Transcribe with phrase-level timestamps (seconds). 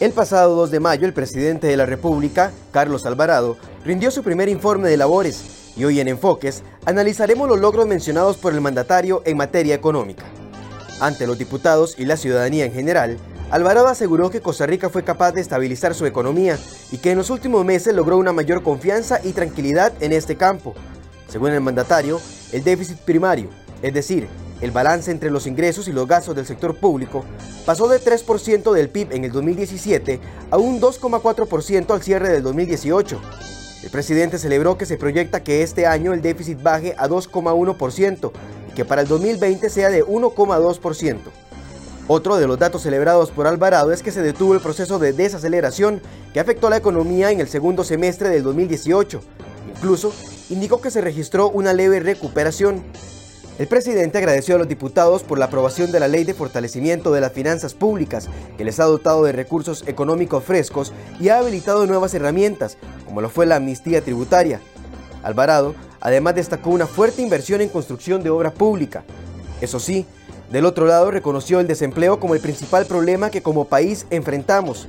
[0.00, 4.48] El pasado 2 de mayo, el presidente de la República, Carlos Alvarado, rindió su primer
[4.48, 9.36] informe de labores y hoy en Enfoques analizaremos los logros mencionados por el mandatario en
[9.36, 10.22] materia económica.
[11.00, 13.18] Ante los diputados y la ciudadanía en general,
[13.50, 16.56] Alvarado aseguró que Costa Rica fue capaz de estabilizar su economía
[16.92, 20.74] y que en los últimos meses logró una mayor confianza y tranquilidad en este campo.
[21.26, 22.20] Según el mandatario,
[22.52, 23.48] el déficit primario,
[23.82, 24.28] es decir,
[24.60, 27.24] el balance entre los ingresos y los gastos del sector público
[27.64, 33.20] pasó de 3% del PIB en el 2017 a un 2,4% al cierre del 2018.
[33.84, 38.32] El presidente celebró que se proyecta que este año el déficit baje a 2,1%
[38.70, 41.16] y que para el 2020 sea de 1,2%.
[42.10, 46.00] Otro de los datos celebrados por Alvarado es que se detuvo el proceso de desaceleración
[46.32, 49.20] que afectó a la economía en el segundo semestre del 2018.
[49.76, 50.14] Incluso
[50.48, 52.82] indicó que se registró una leve recuperación.
[53.58, 57.20] El presidente agradeció a los diputados por la aprobación de la Ley de Fortalecimiento de
[57.20, 62.14] las Finanzas Públicas, que les ha dotado de recursos económicos frescos y ha habilitado nuevas
[62.14, 64.60] herramientas, como lo fue la amnistía tributaria.
[65.24, 69.02] Alvarado además destacó una fuerte inversión en construcción de obra pública.
[69.60, 70.06] Eso sí,
[70.52, 74.86] del otro lado reconoció el desempleo como el principal problema que como país enfrentamos.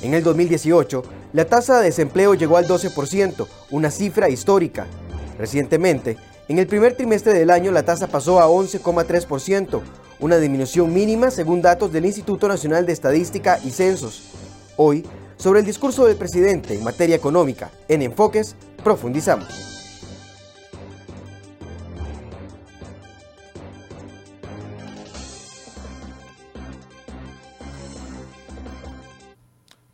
[0.00, 1.02] En el 2018,
[1.34, 4.86] la tasa de desempleo llegó al 12%, una cifra histórica.
[5.38, 6.16] Recientemente,
[6.48, 9.80] en el primer trimestre del año la tasa pasó a 11,3%,
[10.20, 14.30] una disminución mínima según datos del Instituto Nacional de Estadística y Censos.
[14.76, 15.04] Hoy,
[15.36, 19.81] sobre el discurso del presidente en materia económica, en Enfoques, profundizamos.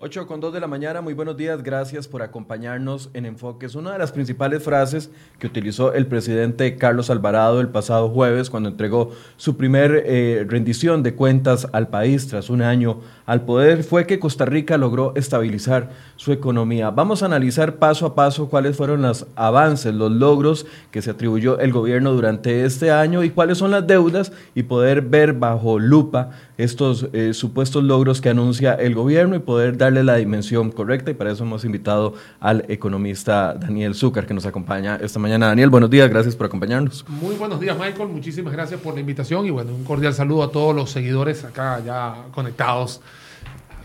[0.00, 3.74] 8 con 2 de la mañana, muy buenos días, gracias por acompañarnos en Enfoques.
[3.74, 5.10] Una de las principales frases
[5.40, 11.02] que utilizó el presidente Carlos Alvarado el pasado jueves cuando entregó su primer eh, rendición
[11.02, 15.90] de cuentas al país tras un año al poder fue que Costa Rica logró estabilizar
[16.14, 16.90] su economía.
[16.90, 21.58] Vamos a analizar paso a paso cuáles fueron los avances, los logros que se atribuyó
[21.58, 26.30] el gobierno durante este año y cuáles son las deudas y poder ver bajo lupa
[26.56, 31.14] estos eh, supuestos logros que anuncia el gobierno y poder darle la dimensión correcta y
[31.14, 35.46] para eso hemos invitado al economista Daniel Zúcar que nos acompaña esta mañana.
[35.46, 37.06] Daniel, buenos días, gracias por acompañarnos.
[37.08, 40.52] Muy buenos días Michael, muchísimas gracias por la invitación y bueno, un cordial saludo a
[40.52, 43.00] todos los seguidores acá ya conectados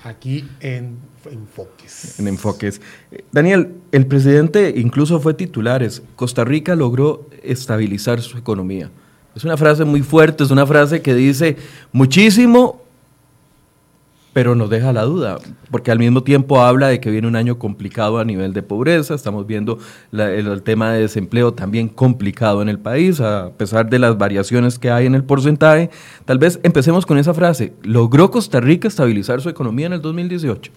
[0.03, 0.97] aquí en
[1.31, 2.19] Enfoques.
[2.19, 2.81] En Enfoques.
[3.31, 6.03] Daniel, el presidente incluso fue titulares.
[6.17, 8.91] Costa Rica logró estabilizar su economía.
[9.35, 11.55] Es una frase muy fuerte, es una frase que dice
[11.93, 12.82] muchísimo,
[14.33, 15.37] pero nos deja la duda,
[15.69, 19.13] porque al mismo tiempo habla de que viene un año complicado a nivel de pobreza,
[19.13, 19.77] estamos viendo
[20.11, 24.89] el, tema de desempleo también complicado en el país, a pesar de las variaciones que
[24.89, 25.91] hay en el porcentaje.
[26.25, 30.71] Tal vez empecemos con esa frase, ¿logró Costa Rica estabilizar su economía en el 2018?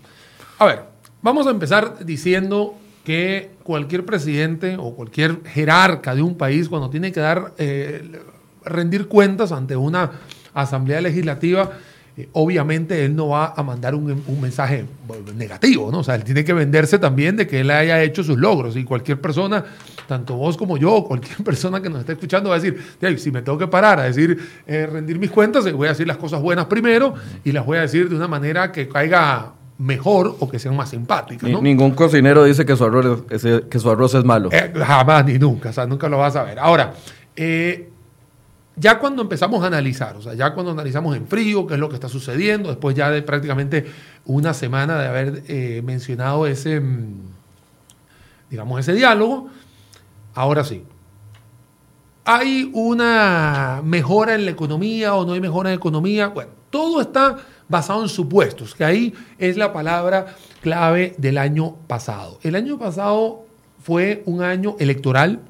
[0.58, 0.82] A ver,
[1.22, 2.74] vamos a empezar diciendo
[3.04, 8.20] que cualquier presidente o cualquier jerarca de un país, cuando tiene que dar, eh,
[8.64, 10.10] rendir cuentas ante una
[10.52, 11.70] asamblea legislativa,
[12.18, 14.86] eh, obviamente él no va a mandar un, mensaje
[15.36, 15.98] negativo, ¿no?
[15.98, 18.84] O sea, él tiene que venderse también de que él haya hecho sus logros y
[18.84, 19.64] cualquier persona,
[20.06, 22.80] tanto vos como yo, cualquier persona que nos esté escuchando va a decir,
[23.18, 26.16] si me tengo que parar a decir, eh, rendir mis cuentas, voy a decir las
[26.16, 30.48] cosas buenas primero y las voy a decir de una manera que caiga mejor o
[30.48, 31.50] que sean más simpáticas.
[31.50, 31.60] ¿no?
[31.60, 34.48] Ningún cocinero dice que su arroz es, que su arroz es malo.
[34.52, 36.58] Eh, jamás ni nunca, o sea, nunca lo vas a ver.
[36.58, 36.94] Ahora,
[37.36, 37.90] eh,
[38.76, 41.88] ya cuando empezamos a analizar, o sea, ya cuando analizamos en frío qué es lo
[41.88, 43.86] que está sucediendo, después ya de prácticamente
[44.26, 47.20] una semana de haber eh, mencionado ese, mm,
[48.50, 49.48] digamos, ese diálogo,
[50.34, 50.84] ahora sí.
[52.26, 56.28] ¿Hay una mejora en la economía o no hay mejora en la economía?
[56.28, 62.38] Bueno, todo está basado en supuestos, que ahí es la palabra clave del año pasado.
[62.42, 63.46] El año pasado
[63.82, 65.40] fue un año electoral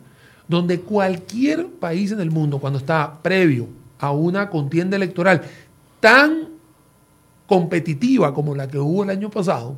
[0.49, 5.43] donde cualquier país en el mundo, cuando está previo a una contienda electoral
[6.01, 6.49] tan
[7.47, 9.77] competitiva como la que hubo el año pasado,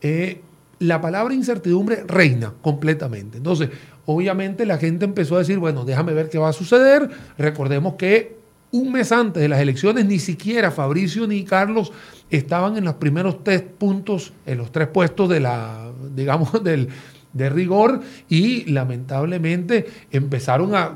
[0.00, 0.40] eh,
[0.78, 3.38] la palabra incertidumbre reina completamente.
[3.38, 3.70] Entonces,
[4.06, 7.10] obviamente la gente empezó a decir, bueno, déjame ver qué va a suceder.
[7.36, 8.38] Recordemos que
[8.70, 11.92] un mes antes de las elecciones ni siquiera Fabricio ni Carlos
[12.30, 16.88] estaban en los primeros tres puntos, en los tres puestos de la, digamos, del,
[17.32, 20.94] de rigor y lamentablemente empezaron a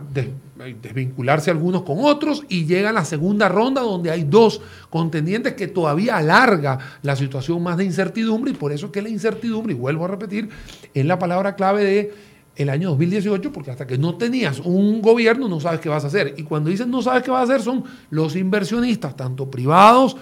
[0.81, 6.17] desvincularse algunos con otros y llega la segunda ronda donde hay dos contendientes que todavía
[6.17, 10.09] alarga la situación más de incertidumbre y por eso que la incertidumbre, y vuelvo a
[10.09, 10.49] repetir,
[10.95, 12.15] es la palabra clave de
[12.55, 16.09] el año 2018 porque hasta que no tenías un gobierno no sabes qué vas a
[16.09, 20.19] hacer y cuando dicen no sabes qué vas a hacer son los inversionistas tanto privados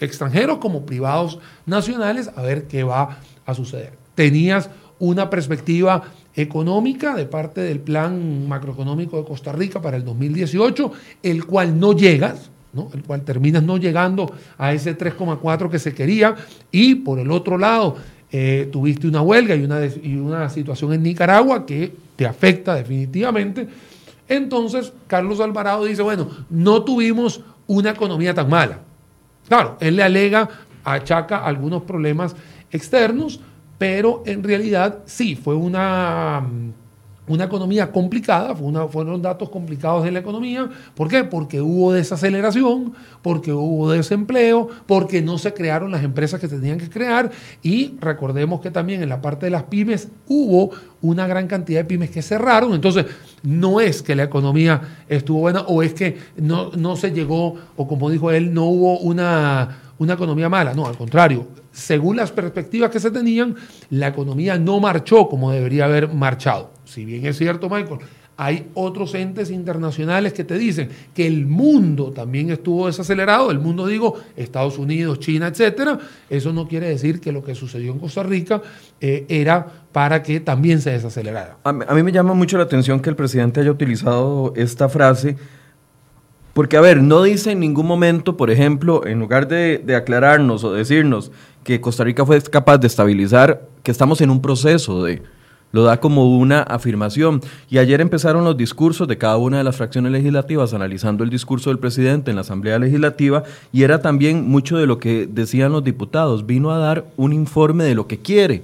[0.00, 3.92] extranjeros como privados nacionales, a ver qué va a suceder.
[4.14, 6.02] Tenías una perspectiva
[6.34, 10.92] económica de parte del plan macroeconómico de Costa Rica para el 2018,
[11.22, 12.90] el cual no llegas, ¿no?
[12.92, 16.34] el cual terminas no llegando a ese 3,4 que se quería,
[16.70, 17.96] y por el otro lado,
[18.32, 23.68] eh, tuviste una huelga y una, y una situación en Nicaragua que te afecta definitivamente.
[24.28, 28.80] Entonces, Carlos Alvarado dice, bueno, no tuvimos una economía tan mala.
[29.48, 30.48] Claro, él le alega,
[30.82, 32.34] achaca algunos problemas
[32.70, 33.40] externos,
[33.78, 36.46] pero en realidad sí, fue una,
[37.26, 40.68] una economía complicada, fueron datos complicados de la economía.
[40.94, 41.24] ¿Por qué?
[41.24, 42.92] Porque hubo desaceleración,
[43.22, 47.30] porque hubo desempleo, porque no se crearon las empresas que tenían que crear
[47.62, 51.86] y recordemos que también en la parte de las pymes hubo una gran cantidad de
[51.86, 52.74] pymes que cerraron.
[52.74, 53.06] Entonces,
[53.42, 57.88] no es que la economía estuvo buena o es que no, no se llegó, o
[57.88, 60.74] como dijo él, no hubo una, una economía mala.
[60.74, 63.56] No, al contrario, según las perspectivas que se tenían,
[63.90, 66.70] la economía no marchó como debería haber marchado.
[66.84, 67.98] Si bien es cierto, Michael,
[68.36, 73.86] hay otros entes internacionales que te dicen que el mundo también estuvo desacelerado, el mundo
[73.86, 75.98] digo Estados Unidos, China, etcétera.
[76.30, 78.62] Eso no quiere decir que lo que sucedió en Costa Rica
[79.00, 81.58] eh, era para que también se desacelerara.
[81.64, 85.36] A, a mí me llama mucho la atención que el presidente haya utilizado esta frase
[86.54, 90.72] porque, a ver, no dice en ningún momento, por ejemplo, en lugar de, aclararnos o
[90.72, 91.32] decirnos
[91.64, 95.22] que Costa Rica fue capaz de estabilizar, que estamos en un proceso de...
[95.72, 97.40] Lo da como una afirmación.
[97.68, 101.70] Y ayer empezaron los discursos de cada una de las fracciones legislativas, analizando el discurso
[101.70, 103.42] del presidente en la Asamblea Legislativa,
[103.72, 106.46] y era también mucho de lo que decían los diputados.
[106.46, 108.62] Vino a dar un informe de lo que quiere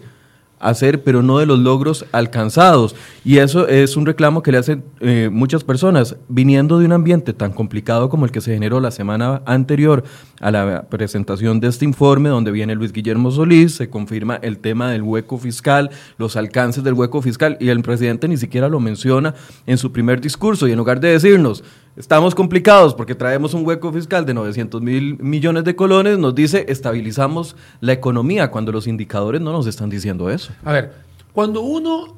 [0.61, 2.95] hacer, pero no de los logros alcanzados.
[3.25, 7.33] Y eso es un reclamo que le hacen eh, muchas personas, viniendo de un ambiente
[7.33, 10.05] tan complicado como el que se generó la semana anterior
[10.41, 14.91] a la presentación de este informe, donde viene Luis Guillermo Solís, se confirma el tema
[14.91, 19.35] del hueco fiscal, los alcances del hueco fiscal, y el presidente ni siquiera lo menciona
[19.67, 21.65] en su primer discurso, y en lugar de decirnos,
[21.97, 26.67] Estamos complicados porque traemos un hueco fiscal de 900 mil millones de colones, nos dice
[26.69, 30.53] estabilizamos la economía cuando los indicadores no nos están diciendo eso.
[30.65, 30.93] A ver,
[31.33, 32.17] cuando uno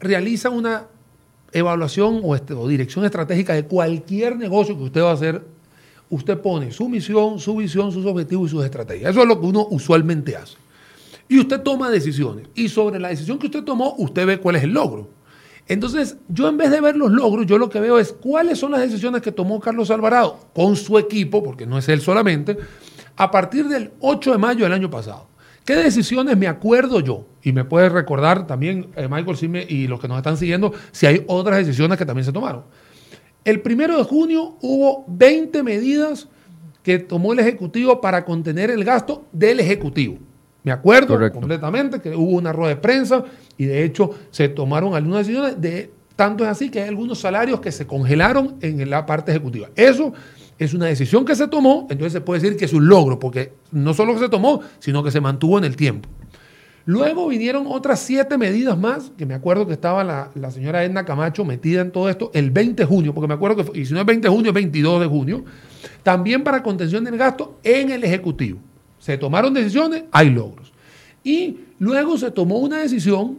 [0.00, 0.86] realiza una
[1.52, 5.44] evaluación o, o dirección estratégica de cualquier negocio que usted va a hacer,
[6.08, 9.10] usted pone su misión, su visión, sus objetivos y sus estrategias.
[9.10, 10.56] Eso es lo que uno usualmente hace.
[11.28, 12.48] Y usted toma decisiones.
[12.54, 15.08] Y sobre la decisión que usted tomó, usted ve cuál es el logro.
[15.68, 18.70] Entonces, yo en vez de ver los logros, yo lo que veo es cuáles son
[18.70, 22.56] las decisiones que tomó Carlos Alvarado con su equipo, porque no es él solamente,
[23.16, 25.28] a partir del 8 de mayo del año pasado.
[25.64, 27.26] ¿Qué decisiones me acuerdo yo?
[27.42, 31.06] Y me puede recordar también, eh, Michael Sime y los que nos están siguiendo, si
[31.06, 32.62] hay otras decisiones que también se tomaron.
[33.44, 36.28] El primero de junio hubo 20 medidas
[36.84, 40.18] que tomó el Ejecutivo para contener el gasto del Ejecutivo.
[40.66, 41.38] Me acuerdo Correcto.
[41.38, 43.22] completamente que hubo una rueda de prensa
[43.56, 47.60] y de hecho se tomaron algunas decisiones de tanto es así que hay algunos salarios
[47.60, 49.68] que se congelaron en la parte ejecutiva.
[49.76, 50.12] Eso
[50.58, 53.52] es una decisión que se tomó, entonces se puede decir que es un logro, porque
[53.70, 56.08] no solo que se tomó, sino que se mantuvo en el tiempo.
[56.84, 61.04] Luego vinieron otras siete medidas más, que me acuerdo que estaba la, la, señora Edna
[61.04, 63.86] Camacho metida en todo esto el 20 de junio, porque me acuerdo que, fue, y
[63.86, 65.44] si no es 20 de junio, es 22 de junio,
[66.02, 68.58] también para contención del gasto en el Ejecutivo.
[69.06, 70.72] Se tomaron decisiones, hay logros.
[71.22, 73.38] Y luego se tomó una decisión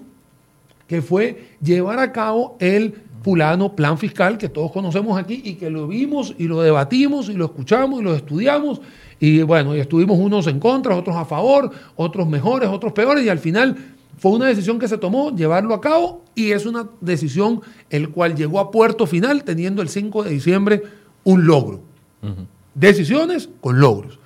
[0.87, 5.69] que fue llevar a cabo el fulano plan fiscal que todos conocemos aquí y que
[5.69, 8.79] lo vimos y lo debatimos y lo escuchamos y lo estudiamos
[9.19, 13.27] y bueno, y estuvimos unos en contra, otros a favor, otros mejores, otros peores y
[13.27, 13.75] al final
[14.17, 17.59] fue una decisión que se tomó llevarlo a cabo y es una decisión
[17.89, 20.83] el cual llegó a puerto final teniendo el 5 de diciembre
[21.25, 21.81] un logro.
[22.21, 22.45] Uh -huh.
[22.73, 24.17] Decisiones con logros.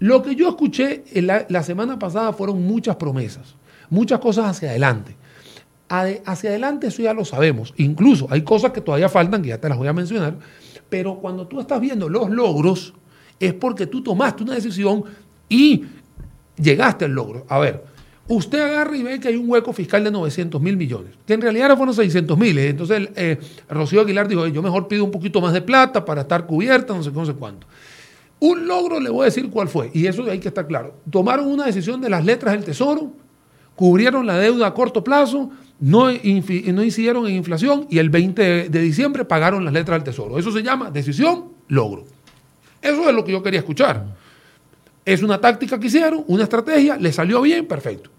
[0.00, 3.56] Lo que yo escuché la, semana pasada fueron muchas promesas,
[3.90, 5.16] muchas cosas hacia adelante.
[5.88, 7.74] Hacia adelante eso ya lo sabemos.
[7.78, 10.36] Incluso hay cosas que todavía faltan, que ya te las voy a mencionar,
[10.88, 12.94] pero cuando tú estás viendo los logros,
[13.40, 15.04] es porque tú tomaste una decisión
[15.48, 15.84] y
[16.56, 17.46] llegaste al logro.
[17.48, 17.84] A ver,
[18.28, 21.40] usted agarra y ve que hay un hueco fiscal de 900 mil millones, que en
[21.40, 22.58] realidad fueron 600 mil.
[22.58, 23.38] Entonces eh,
[23.68, 27.02] Rocío Aguilar dijo, yo mejor pido un poquito más de plata para estar cubierta, no
[27.02, 27.66] sé, no sé cuánto.
[28.40, 30.94] Un logro le voy a decir cuál fue, y eso hay que estar claro.
[31.10, 33.12] Tomaron una decisión de las letras del Tesoro,
[33.74, 38.80] cubrieron la deuda a corto plazo, no, no incidieron en inflación y el 20 de
[38.80, 40.38] diciembre pagaron las letras del Tesoro.
[40.38, 42.04] Eso se llama decisión, logro.
[42.82, 44.04] Eso es lo que yo quería escuchar.
[45.04, 48.10] Es una táctica que hicieron, una estrategia, le salió bien, perfecto.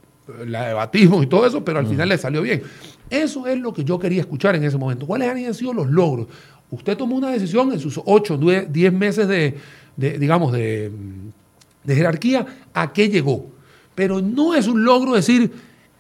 [0.46, 2.62] La debatimos y todo eso, pero al final le salió bien.
[3.10, 5.06] Eso es lo que yo quería escuchar en ese momento.
[5.06, 6.28] ¿Cuáles habían sido los logros?
[6.72, 9.58] Usted tomó una decisión en sus 8, 10 meses de,
[10.00, 10.92] digamos, de,
[11.84, 13.48] de jerarquía, ¿a qué llegó?
[13.96, 15.52] Pero no es un logro decir,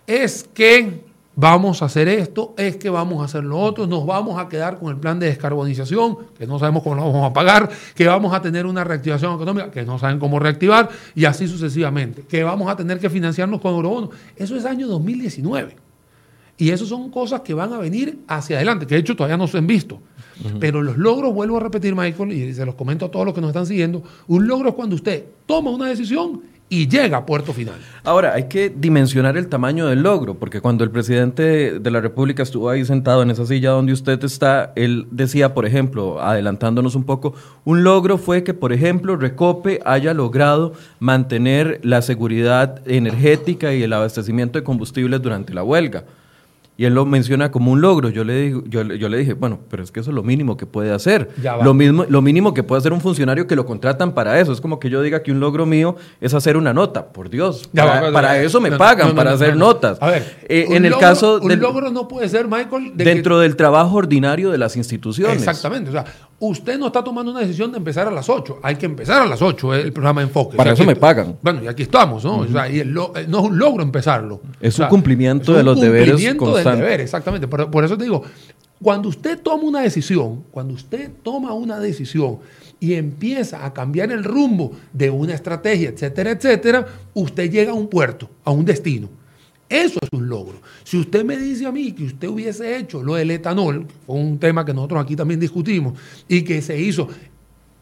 [0.08, 1.04] es que
[1.36, 4.78] vamos a hacer esto, es que vamos a hacer lo otro, nos vamos a quedar
[4.78, 8.34] con el plan de descarbonización, que no sabemos cómo lo vamos a pagar, que vamos
[8.34, 12.70] a tener una reactivación económica, que no saben cómo reactivar, y así sucesivamente, que vamos
[12.70, 14.10] a tener que financiarnos con eurobonos.
[14.36, 15.89] Eso es año 2019.
[16.60, 19.48] Y eso son cosas que van a venir hacia adelante, que de hecho todavía no
[19.48, 20.02] se han visto.
[20.60, 23.40] Pero los logros, vuelvo a repetir, Michael, y se los comento a todos los que
[23.40, 27.54] nos están siguiendo, un logro es cuando usted toma una decisión y llega a puerto
[27.54, 27.76] final.
[28.04, 32.44] Ahora, hay que dimensionar el tamaño del logro, porque cuando el presidente de la República
[32.44, 37.06] estuvo ahí sentado en esa silla donde usted está, él decía, por ejemplo, adelantándonos un
[37.06, 43.82] poco, un logro fue que, por ejemplo, Recope haya logrado mantener la seguridad energética y
[43.82, 46.04] el abastecimiento de combustibles durante la huelga.
[46.80, 48.08] Y él lo menciona como un logro.
[48.08, 50.56] Yo le, digo, yo, yo, le dije, bueno, pero es que eso es lo mínimo
[50.56, 51.30] que puede hacer.
[51.62, 54.54] Lo, mismo, lo mínimo que puede hacer un funcionario que lo contratan para eso.
[54.54, 57.08] Es como que yo diga que un logro mío es hacer una nota.
[57.08, 57.70] Por Dios.
[57.74, 60.02] para, eso me pagan, para hacer notas.
[60.02, 61.42] A ver, eh, en el caso.
[61.44, 62.94] Un logro no puede ser, Michael.
[62.96, 65.36] dentro del trabajo ordinario de las instituciones.
[65.36, 65.90] Exactamente.
[65.90, 66.06] O sea,
[66.40, 68.60] usted no está tomando una decisión de empezar a las 8.
[68.64, 70.58] Hay que empezar a las 8 el programa de enfoque.
[70.58, 71.38] Para eso me pagan.
[71.42, 72.40] Bueno, y aquí estamos, ¿no?
[72.40, 74.42] o sea, y no es un logro empezarlo.
[74.60, 76.66] Es un cumplimiento de los deberes constantes.
[76.66, 77.48] Del deber, exactamente.
[77.48, 78.24] Por, por eso te digo,
[78.82, 82.40] cuando usted toma una decisión, cuando usted toma una decisión
[82.80, 87.88] y empieza a cambiar el rumbo de una estrategia, etcétera, etcétera, usted llega a un
[87.88, 89.10] puerto, a un destino.
[89.70, 90.60] Eso es un logro.
[90.84, 94.16] Si usted me dice a mí que usted hubiese hecho lo del etanol, que fue
[94.16, 95.94] un tema que nosotros aquí también discutimos,
[96.28, 97.08] y que se hizo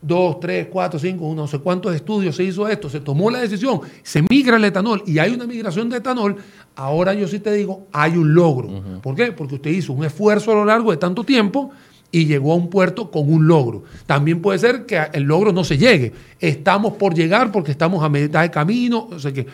[0.01, 3.82] dos, tres, cuatro, cinco, no sé cuántos estudios se hizo esto, se tomó la decisión,
[4.03, 6.36] se migra el etanol y hay una migración de etanol,
[6.75, 8.70] ahora yo sí te digo, hay un logro.
[9.01, 9.32] ¿Por qué?
[9.32, 11.72] Porque usted hizo un esfuerzo a lo largo de tanto tiempo
[12.12, 13.84] y llegó a un puerto con un logro.
[14.06, 16.13] También puede ser que el logro no se llegue.
[16.39, 19.48] Estamos por llegar porque estamos a mitad de camino, o sea que,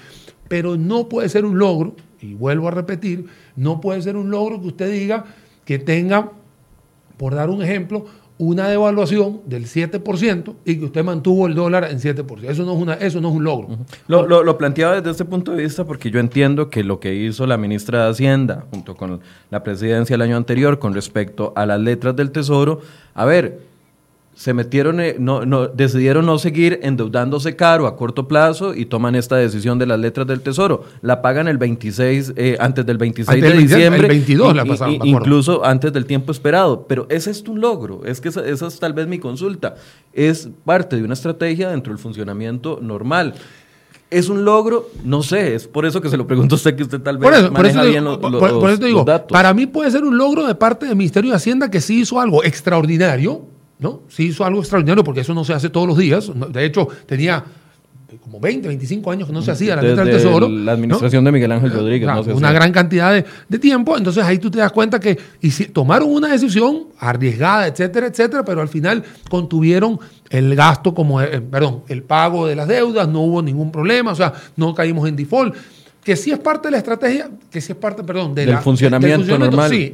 [0.48, 3.26] pero no puede ser un logro y vuelvo a repetir,
[3.56, 5.26] no puede ser un logro que usted diga
[5.66, 6.32] que tenga,
[7.18, 8.06] por dar un ejemplo,
[8.38, 12.44] una devaluación del 7% y que usted mantuvo el dólar en 7%.
[12.44, 13.78] Eso no es, una, eso no es un logro.
[14.08, 17.46] lo, lo, planteaba desde este punto de vista porque yo entiendo que lo que hizo
[17.46, 21.80] la ministra de Hacienda junto con la presidencia el año anterior con respecto a las
[21.80, 22.82] letras del Tesoro,
[23.14, 23.73] a ver,
[24.36, 29.16] se metieron, eh, no, no, decidieron no seguir endeudándose caro a corto plazo y toman
[29.16, 30.84] esta decisión de las letras del Tesoro.
[31.02, 34.02] La pagan el 26, eh, antes del 26 de diciembre.
[34.02, 34.98] El 22 la pasaron.
[35.04, 36.86] incluso antes del tiempo esperado.
[36.88, 38.02] Pero ese es un logro.
[38.06, 39.76] Es que esa, es tal vez mi consulta.
[40.12, 43.36] Es parte de una estrategia dentro del funcionamiento normal.
[44.10, 44.90] ¿Es un logro?
[45.04, 47.42] No sé, es por eso que se lo pregunto a usted, que usted tal vez
[47.42, 50.86] por maneja bien los, por, eso digo, Para mí puede ser un logro de parte
[50.86, 53.53] del Ministerio de Hacienda que sí hizo algo extraordinario,
[53.84, 54.02] ¿no?
[54.08, 56.32] Sí hizo algo extraordinario porque eso no se hace todos los días.
[56.52, 57.44] De hecho, tenía
[58.22, 60.48] como 20, 25 años que no se hacía la letra del tesoro.
[60.48, 62.10] La administración de Miguel Ángel eh, Rodríguez.
[62.28, 63.98] una gran cantidad de, tiempo.
[63.98, 65.20] Entonces ahí tú te das cuenta que
[65.74, 70.00] tomaron una decisión arriesgada, etcétera, etcétera, pero al final contuvieron
[70.30, 74.16] el gasto como, eh, perdón, el pago de las deudas, no hubo ningún problema, o
[74.16, 75.56] sea, no caímos en default
[76.04, 79.70] que sí es parte de la estrategia, que sí es parte, perdón, del, funcionamiento normal.
[79.70, 79.94] Sí,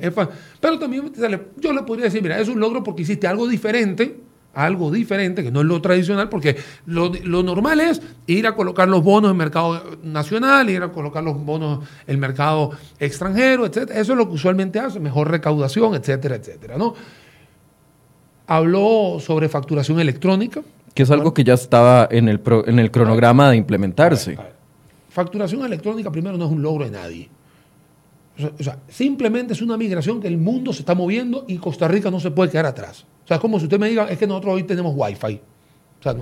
[0.59, 1.11] pero también
[1.57, 4.17] yo le podría decir, mira, es un logro porque hiciste algo diferente,
[4.53, 7.11] algo diferente, que no es lo tradicional, porque lo,
[7.43, 11.43] normal es ir a colocar los bonos en el mercado nacional, ir a colocar los
[11.43, 13.99] bonos en el mercado extranjero, etcétera.
[13.99, 16.95] Eso es lo que usualmente hace, mejor recaudación, etcétera, etcétera, ¿no?
[18.47, 20.61] Habló sobre facturación electrónica.
[20.95, 24.39] Que es algo que ya estaba en el, en el cronograma de implementarse.
[25.09, 27.29] Facturación electrónica primero no es un logro de nadie.
[28.59, 32.09] O sea, simplemente es una migración que el mundo se está moviendo y Costa Rica
[32.09, 33.05] no se puede quedar atrás.
[33.25, 35.41] O sea, es como si usted me diga, es que nosotros hoy tenemos Wi-Fi.
[35.99, 36.15] O sea,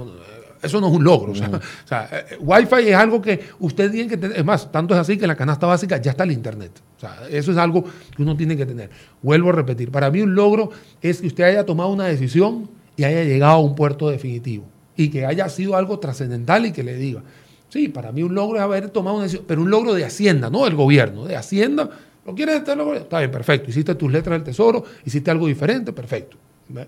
[0.61, 1.33] eso no es un logro.
[1.85, 4.37] O sea, eh, eh, Wi-Fi es algo que usted tiene que tener.
[4.37, 6.71] Es más, tanto es así que en la canasta básica ya está el Internet.
[6.97, 8.89] O sea, eso es algo que uno tiene que tener.
[9.21, 9.91] Vuelvo a repetir.
[9.91, 13.59] Para mí un logro es que usted haya tomado una decisión y haya llegado a
[13.59, 14.65] un puerto definitivo.
[14.95, 17.21] Y que haya sido algo trascendental y que le diga,
[17.69, 20.49] Sí, para mí un logro es haber tomado una decisión, pero un logro de Hacienda,
[20.49, 21.89] no del gobierno, de Hacienda.
[22.25, 23.69] ¿Lo quieres estar Está bien, perfecto.
[23.69, 26.37] Hiciste tus letras del tesoro, hiciste algo diferente, perfecto.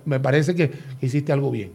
[0.06, 0.72] Me, parece que
[1.02, 1.72] hiciste algo bien.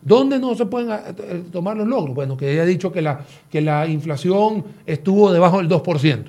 [0.00, 2.14] ¿Dónde no se pueden ah, eh, tomar los logros?
[2.14, 6.24] Bueno, que haya dicho que la, que la inflación estuvo debajo del 2%.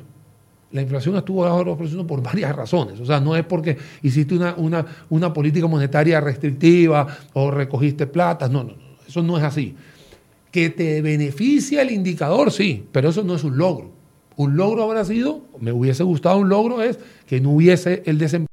[0.71, 2.99] La inflación estuvo debajo del 2% por varias razones.
[2.99, 8.47] O sea, no es porque hiciste una, una, una política monetaria restrictiva o recogiste plata.
[8.47, 8.93] No, no, no.
[9.07, 9.75] Eso no es así.
[10.53, 13.91] Que te beneficia el indicador, sí, pero eso no es un logro.
[14.35, 18.47] Un logro habrá sido, me hubiese gustado un logro, es que no hubiese el desempleo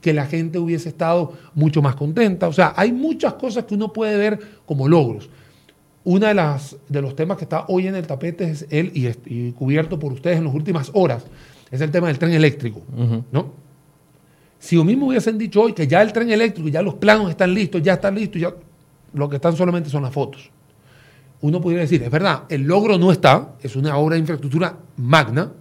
[0.00, 2.48] que la gente hubiese estado mucho más contenta.
[2.48, 5.30] O sea, hay muchas cosas que uno puede ver como logros.
[6.04, 9.52] Una de las de los temas que está hoy en el tapete es él y,
[9.52, 11.24] cubierto por ustedes en las últimas horas
[11.70, 12.82] es el tema del tren eléctrico,
[13.32, 13.52] ¿no?
[14.58, 17.52] Si lo mismo hubiesen dicho hoy que ya el tren eléctrico, ya los planos están
[17.52, 18.54] listos, ya están listos, ya
[19.16, 20.50] lo que están solamente son las fotos.
[21.40, 25.52] Uno podría decir, es verdad, el logro no está, es una obra de infraestructura magna,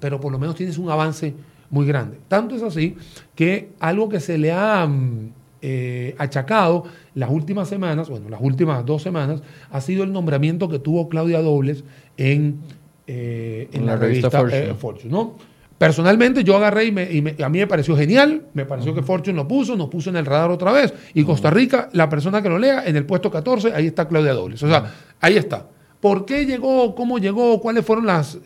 [0.00, 1.34] pero por lo menos tienes un avance
[1.70, 2.18] muy grande.
[2.28, 2.96] Tanto es así
[3.34, 6.84] que algo que se le ha mm, eh, achacado
[7.14, 11.42] las últimas semanas, bueno, las últimas dos semanas, ha sido el nombramiento que tuvo Claudia
[11.42, 11.84] Dobles
[12.16, 12.60] en,
[13.06, 15.08] eh, en, la, revista, Fortune.
[15.08, 15.34] Eh, ¿no?
[15.78, 19.46] Personalmente yo agarré y, me, a mí me pareció genial, me pareció que Fortune lo
[19.46, 22.58] puso, nos puso en el radar otra vez, y Costa Rica, la persona que lo
[22.58, 24.62] lea, en el puesto 14, ahí está Claudia Dobles.
[24.62, 25.66] O sea, ahí está.
[26.00, 26.94] ¿Por qué llegó?
[26.94, 27.60] ¿Cómo llegó?
[27.60, 28.38] ¿Cuáles fueron las,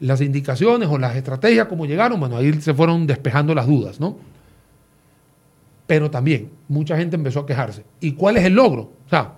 [0.00, 1.66] las indicaciones o las estrategias?
[1.66, 2.18] ¿Cómo llegaron?
[2.18, 4.16] Bueno, ahí se fueron despejando las dudas, ¿no?
[5.92, 7.84] pero también mucha gente empezó a quejarse.
[8.00, 8.92] ¿Y cuál es el logro?
[9.06, 9.34] O sea,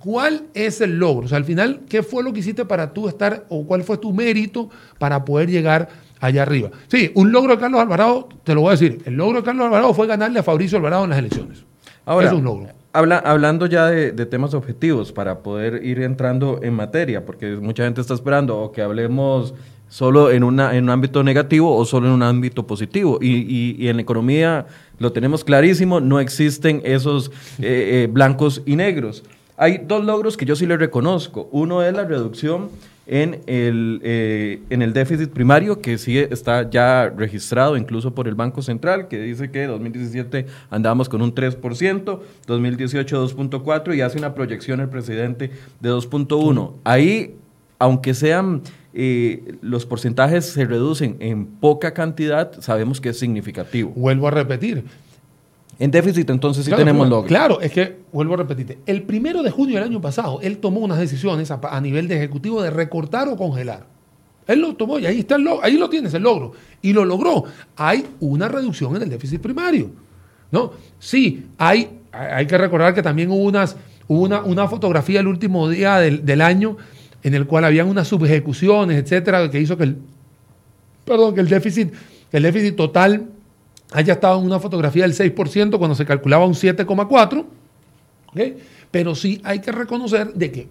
[0.00, 1.26] ¿cuál es el logro?
[1.26, 3.96] O sea, al final, ¿qué fue lo que hiciste para tú estar, o cuál fue
[3.98, 5.88] tu mérito para poder llegar
[6.20, 6.70] allá arriba?
[6.88, 9.66] Sí, un logro de Carlos Alvarado, te lo voy a decir, el logro de Carlos
[9.66, 11.64] Alvarado fue ganarle a Fabricio Alvarado en las elecciones.
[12.06, 12.68] Ahora, es un logro.
[12.92, 18.00] hablando ya de, de, temas objetivos, para poder ir entrando en materia, porque mucha gente
[18.00, 19.54] está esperando o que hablemos
[19.90, 23.18] solo en, una, en un ámbito negativo o solo en un ámbito positivo.
[23.20, 24.66] Y, y, en la economía
[24.98, 29.24] lo tenemos clarísimo, no existen esos eh, eh, blancos y negros.
[29.56, 31.48] Hay dos logros que yo sí le reconozco.
[31.52, 32.70] Uno es la reducción
[33.10, 38.36] en el, eh, en el déficit primario, que sí está ya registrado incluso por el
[38.36, 44.32] Banco Central, que dice que 2017 andábamos con un 3%, 2018 2.4% y hace una
[44.32, 46.74] proyección el presidente de 2.1%.
[46.84, 47.34] Ahí,
[47.80, 48.62] aunque sean
[48.94, 53.90] eh, los porcentajes se reducen en poca cantidad, sabemos que es significativo.
[53.96, 54.84] Vuelvo a repetir.
[55.80, 57.26] En déficit entonces sí tenemos logro.
[57.26, 60.80] Claro, es que, vuelvo a repetirte, el primero de junio del año pasado, él tomó
[60.80, 63.86] unas decisiones a, nivel de ejecutivo de recortar o congelar.
[64.46, 66.52] Él lo tomó y ahí está el logro, ahí lo tienes, el logro.
[66.82, 67.44] Y lo logró.
[67.76, 69.90] Hay una reducción en el déficit primario.
[70.52, 70.72] ¿No?
[70.98, 75.96] Sí, hay, hay que recordar que también hubo unas, una, una fotografía el último día
[75.96, 76.76] del, del año
[77.22, 79.96] en el cual habían unas subejecuciones, etcétera, que hizo que el,
[81.06, 81.90] perdón, que el déficit,
[82.32, 83.28] el déficit total
[83.92, 87.44] haya estado en una fotografía del 6% cuando se calculaba un 7,4%.
[88.90, 90.68] Pero sí hay que reconocer de que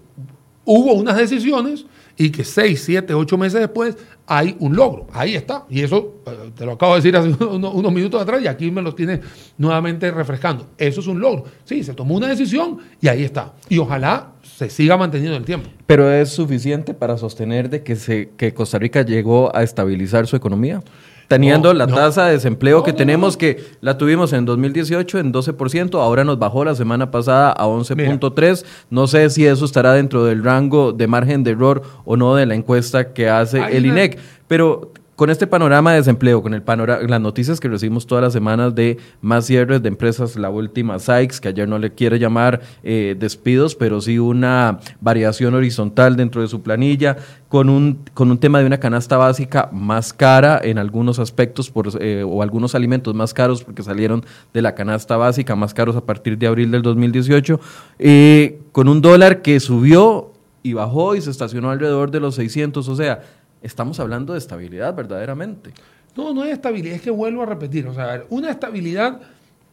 [0.66, 1.86] hubo unas decisiones
[2.18, 5.08] y que 6, 7, 8 meses después hay un logro.
[5.14, 5.66] Ahí está.
[5.70, 8.82] Y eso eh, te lo acabo de decir hace unos, minutos atrás y aquí me
[8.82, 9.22] lo tiene
[9.58, 10.68] nuevamente refrescando.
[10.78, 11.46] Eso es un logro.
[11.64, 13.54] Sí, se tomó una decisión y ahí está.
[13.70, 15.70] Y ojalá se siga manteniendo el tiempo.
[15.88, 20.36] Pero es suficiente para sostener de que, se, que Costa Rica llegó a estabilizar su
[20.36, 20.84] economía.
[21.30, 26.24] Teniendo la tasa de desempleo que tenemos, que la tuvimos en 2018 en 12%, ahora
[26.24, 28.66] nos bajó la semana pasada a 11.3%.
[28.90, 32.48] No sé si eso estará dentro del rango de margen de error o no de
[32.48, 34.18] la encuesta que hace el INEC.
[34.48, 38.32] Pero con este panorama de desempleo, con el panorama, las noticias que recibimos todas las
[38.32, 42.62] semanas de más cierres de empresas, la última Sykes, que ayer no le quiere llamar
[42.84, 47.18] eh, despidos, pero sí una variación horizontal dentro de su planilla,
[47.50, 51.90] con un, con un tema de una canasta básica más cara en algunos aspectos por,
[52.00, 56.06] eh, o algunos alimentos más caros porque salieron de la canasta básica, más caros a
[56.06, 57.60] partir de abril del 2018,
[58.00, 60.32] eh, con un dólar que subió
[60.64, 63.22] y bajó y se estacionó alrededor de los 600, o sea,
[63.62, 65.72] estamos hablando de estabilidad verdaderamente.
[66.16, 69.22] No, no hay estabilidad, es que vuelvo a repetir, o sea, una estabilidad,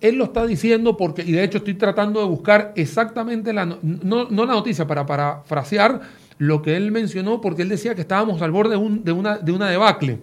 [0.01, 3.79] él lo está diciendo porque, y de hecho estoy tratando de buscar exactamente la, no,
[3.83, 6.01] no la noticia, para parafrasear
[6.39, 9.39] lo que él mencionó, porque él decía que estábamos al borde de, un, de, una,
[9.39, 10.21] de una debacle,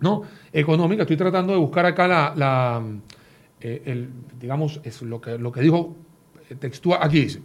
[0.00, 0.22] ¿no?
[0.52, 2.82] Económica, estoy tratando de buscar acá la,
[3.60, 4.08] eh, el,
[4.40, 5.96] digamos, es lo que, lo que dijo
[6.58, 7.42] textual, aquí dice.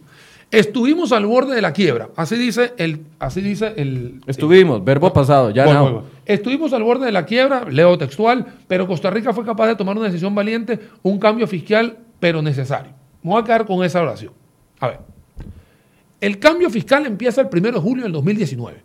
[0.49, 2.09] Estuvimos al borde de la quiebra.
[2.15, 3.05] Así dice el.
[3.19, 6.03] Así dice el Estuvimos, verbo pasado, ya no.
[6.25, 9.97] Estuvimos al borde de la quiebra, leo textual, pero Costa Rica fue capaz de tomar
[9.97, 12.93] una decisión valiente, un cambio fiscal, pero necesario.
[13.21, 14.33] Me voy a quedar con esa oración.
[14.79, 14.99] A ver.
[16.19, 18.77] El cambio fiscal empieza el 1 de julio del 2019.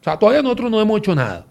[0.00, 1.46] O sea, todavía nosotros no hemos hecho nada.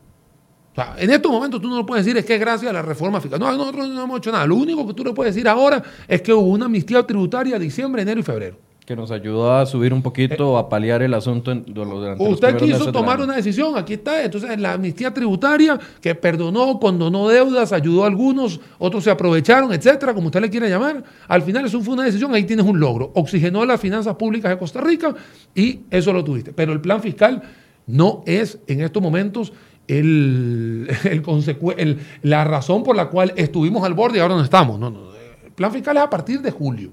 [0.71, 2.73] O sea, en estos momentos tú no lo puedes decir es que es gracias a
[2.73, 3.39] la reforma fiscal.
[3.39, 4.45] No, nosotros no hemos hecho nada.
[4.45, 8.01] Lo único que tú le puedes decir ahora es que hubo una amnistía tributaria diciembre,
[8.01, 8.64] enero y febrero.
[8.85, 12.91] Que nos ayudó a subir un poquito, a paliar el asunto en, durante Usted quiso
[12.91, 14.23] tomar una decisión, aquí está.
[14.23, 20.13] Entonces, la amnistía tributaria que perdonó, condonó deudas, ayudó a algunos, otros se aprovecharon, etcétera,
[20.13, 21.03] como usted le quiera llamar.
[21.27, 23.11] Al final, eso fue una decisión, ahí tienes un logro.
[23.15, 25.15] Oxigenó las finanzas públicas de Costa Rica
[25.55, 26.53] y eso lo tuviste.
[26.53, 27.41] Pero el plan fiscal
[27.87, 29.51] no es en estos momentos
[29.87, 30.89] el,
[31.77, 34.79] el, la razón por la cual estuvimos al borde y ahora no estamos.
[34.79, 35.15] No, no.
[35.43, 36.91] El plan fiscal es a partir de julio,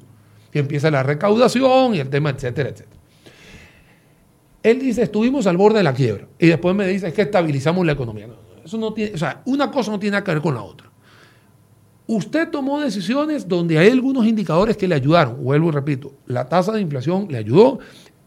[0.52, 3.00] que empieza la recaudación y el tema, etcétera, etcétera.
[4.62, 6.28] Él dice, estuvimos al borde de la quiebra.
[6.38, 8.28] Y después me dice, es que estabilizamos la economía.
[8.64, 10.92] eso no tiene, o sea, una cosa no tiene nada que ver con la otra.
[12.06, 15.42] Usted tomó decisiones donde hay algunos indicadores que le ayudaron.
[15.42, 17.78] Vuelvo y repito, la tasa de inflación le ayudó,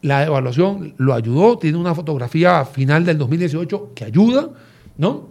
[0.02, 4.50] la evaluación lo ayudó, tiene una fotografía final del 2018 que ayuda,
[4.98, 5.28] ¿no?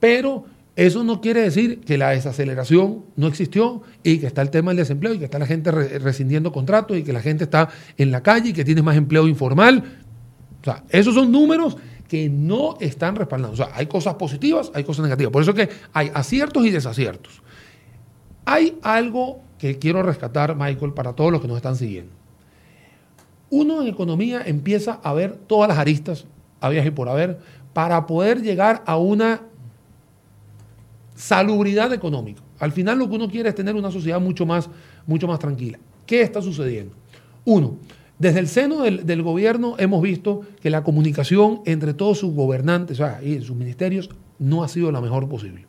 [0.00, 0.44] Pero
[0.78, 4.76] eso no quiere decir que la desaceleración no existió y que está el tema del
[4.76, 8.22] desempleo y que está la gente rescindiendo contratos y que la gente está en la
[8.22, 9.82] calle y que tiene más empleo informal.
[10.60, 13.54] O sea, esos son números que no están respaldando.
[13.54, 15.32] O sea, hay cosas positivas, hay cosas negativas.
[15.32, 17.42] Por eso que hay aciertos y desaciertos.
[18.44, 22.12] Hay algo que quiero rescatar, Michael, para todos los que nos están siguiendo.
[23.50, 26.24] Uno en economía empieza a ver todas las aristas,
[26.60, 27.40] había y por haber,
[27.72, 29.40] para poder llegar a una
[31.18, 32.40] salubridad económica.
[32.60, 34.70] Al final lo que uno quiere es tener una sociedad mucho más,
[35.04, 35.78] mucho más tranquila.
[36.06, 36.94] ¿Qué está sucediendo?
[37.44, 37.76] Uno,
[38.20, 43.40] desde el seno del, gobierno hemos visto que la comunicación entre todos sus gobernantes y
[43.40, 45.66] sus ministerios no ha sido la mejor posible.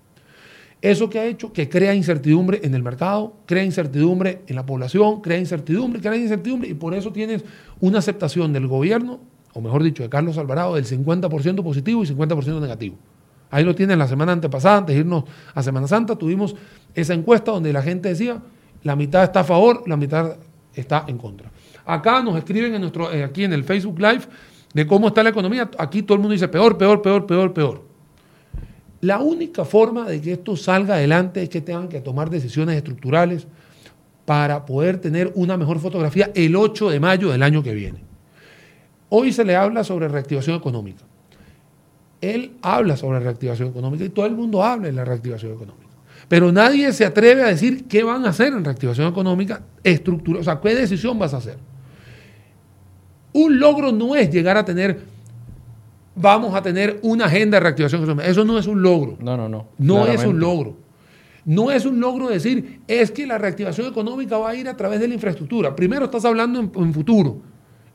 [0.84, 5.20] Eso que ha hecho que crea incertidumbre en el mercado, crea incertidumbre en la población,
[5.22, 7.44] crea incertidumbre, crea incertidumbre y por eso tienes
[7.80, 9.20] una aceptación del gobierno,
[9.54, 12.98] o mejor dicho, de Carlos Alvarado, del 50% positivo y 50% negativo.
[13.52, 16.56] Ahí lo tienen la semana antepasada, antes de irnos a Semana Santa, tuvimos
[16.94, 18.42] esa encuesta donde la gente decía,
[18.84, 20.38] la mitad está a favor, la mitad
[20.74, 21.52] está en contra.
[21.86, 24.22] Acá nos escriben en nuestro, eh, aquí en el Facebook Live
[24.74, 25.70] de cómo está la economía.
[25.78, 27.84] Aquí todo el mundo dice peor, peor, peor, peor, peor.
[29.02, 33.48] La única forma de que esto salga adelante es que tengan que tomar decisiones estructurales
[34.26, 38.04] para poder tener una mejor fotografía el 8 de mayo del año que viene.
[39.10, 41.04] Hoy se le habla sobre reactivación económica.
[42.21, 45.89] Él habla sobre reactivación económica y todo el mundo habla de la reactivación económica.
[46.27, 50.43] Pero nadie se atreve a decir qué van a hacer en reactivación económica, estructura, o
[50.43, 51.58] sea, qué decisión vas a hacer.
[53.34, 54.99] Un logro no es llegar a tener,
[56.15, 58.27] vamos a tener una agenda de reactivación económica.
[58.27, 59.17] Eso no es un logro.
[59.21, 59.67] No, no, no.
[59.77, 60.77] No es un logro.
[61.45, 64.99] No es un logro decir, es que la reactivación económica va a ir a través
[64.99, 65.75] de la infraestructura.
[65.75, 67.41] Primero, estás hablando en, futuro.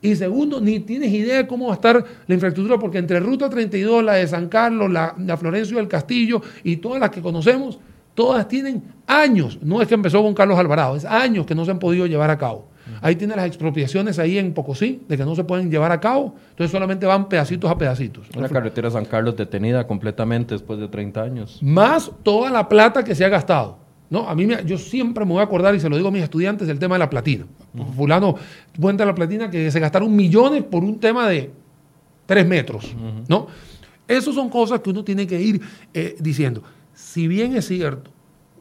[0.05, 3.49] Y segundo, ni tienes idea de cómo va a estar la infraestructura, porque entre Ruta
[3.49, 7.79] 32, la de San Carlos, la, la Florencio del Castillo y todas las que conocemos,
[8.13, 9.57] todas tienen años.
[9.61, 12.29] No es que empezó con Carlos Alvarado, es años que no se han podido llevar
[12.29, 12.69] a cabo.
[13.01, 16.35] Ahí tiene las expropiaciones ahí en Pocosí, de que no se pueden llevar a cabo.
[16.51, 18.27] Entonces solamente van pedacitos a pedacitos.
[18.37, 21.59] Una carretera San Carlos detenida completamente después de 30 años.
[21.61, 23.84] Más toda la plata que se ha gastado.
[24.09, 24.27] ¿No?
[24.29, 26.67] A mí yo siempre me voy a acordar, y se lo digo a mis estudiantes,
[26.67, 27.45] del tema de la platina.
[27.95, 28.35] Fulano
[28.79, 31.51] cuenta la platina que se gastaron millones por un tema de
[32.25, 32.95] tres metros.
[33.27, 33.47] ¿no?
[34.07, 35.61] Esas son cosas que uno tiene que ir
[35.93, 36.63] eh, diciendo.
[36.93, 38.11] Si bien es cierto,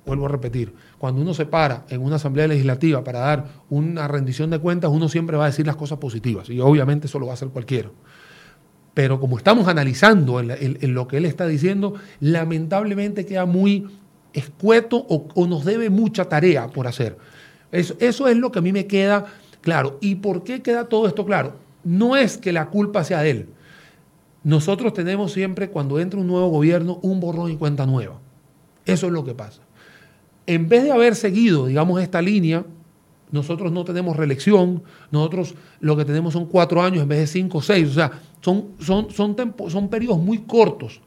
[0.07, 4.51] vuelvo a repetir, cuando uno se para en una asamblea legislativa para dar una rendición
[4.51, 7.33] de cuentas, uno siempre va a decir las cosas positivas y obviamente eso lo va
[7.33, 7.91] a hacer cualquiera.
[8.95, 13.89] Pero como estamos analizando en, lo que él está diciendo, lamentablemente queda muy
[14.35, 17.17] escueto o, nos debe mucha tarea por hacer.
[17.73, 19.27] Eso, eso es lo que a mí me queda
[19.63, 19.99] claro.
[20.01, 21.55] ¿Y por qué queda todo esto claro?
[21.83, 23.49] No es que la culpa sea de él.
[24.43, 28.21] Nosotros tenemos siempre, cuando entra un nuevo gobierno, un borrón y cuenta nueva.
[28.85, 29.63] Eso es lo que pasa
[30.47, 32.65] en vez de haber seguido, digamos, esta línea,
[33.31, 37.59] nosotros no tenemos reelección, nosotros lo que tenemos son cuatro años en vez de cinco
[37.59, 39.37] o seis, o sea, son, son, son,
[39.69, 41.01] son periodos muy cortos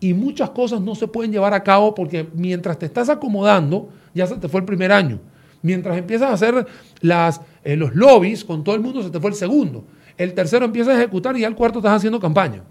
[0.00, 4.26] y muchas cosas no se pueden llevar a cabo porque mientras te estás acomodando, ya
[4.26, 5.20] se te fue el primer año.
[5.62, 6.66] Mientras empiezas a hacer
[7.00, 9.84] las, eh, los lobbies con todo el mundo, se te fue el segundo.
[10.16, 12.62] El tercero empieza a ejecutar y ya el cuarto estás haciendo campaña.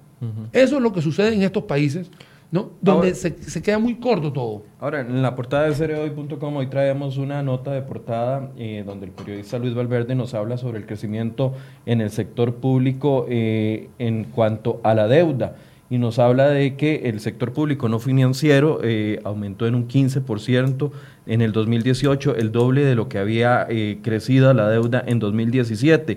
[0.52, 2.12] Eso es lo que sucede en estos países
[2.52, 2.72] ¿no?
[2.82, 4.64] Donde se, queda muy corto todo.
[4.80, 9.12] Ahora, en la portada de cereohoy.com hoy traemos una nota de portada eh, donde el
[9.12, 11.54] periodista Luis Valverde nos habla sobre el crecimiento
[11.86, 15.56] en el sector público eh, en cuanto a la deuda
[15.90, 20.92] y nos habla de que el sector público no financiero eh, aumentó en un 15%
[21.26, 23.68] en el 2018, el doble de lo que había
[24.02, 26.16] crecido la deuda en 2017.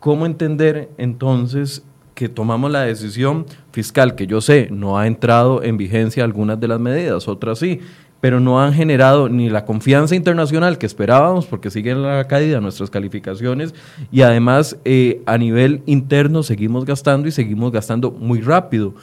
[0.00, 1.82] ¿Cómo entender entonces
[2.18, 6.66] que tomamos la decisión fiscal, que yo sé, no ha entrado en vigencia algunas de
[6.66, 7.78] las medidas, otras sí,
[8.20, 12.90] pero no han generado ni la confianza internacional que esperábamos, porque siguen la caída nuestras
[12.90, 13.74] calificaciones,
[14.10, 18.94] y además eh, a nivel interno seguimos gastando y seguimos gastando muy rápido.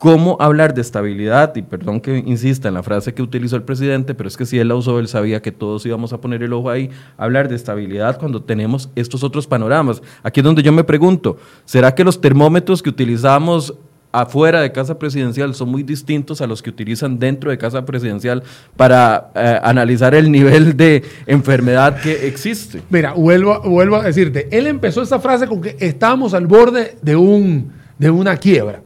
[0.00, 1.54] ¿Cómo hablar de estabilidad?
[1.56, 4.58] Y perdón que insista en la frase que utilizó el presidente, pero es que si
[4.58, 6.88] él la usó, él sabía que todos íbamos a poner el ojo ahí.
[7.18, 10.00] Hablar de estabilidad cuando tenemos estos otros panoramas.
[10.22, 13.74] Aquí es donde yo me pregunto, ¿será que los termómetros que utilizamos
[14.12, 18.42] afuera de casa presidencial son muy distintos a los que utilizan dentro de casa presidencial
[18.76, 22.82] para eh, analizar el nivel de enfermedad que existe?
[22.90, 27.16] Mira, vuelvo, vuelvo a decirte, él empezó esa frase con que estábamos al borde de,
[27.16, 28.82] un, de una quiebra.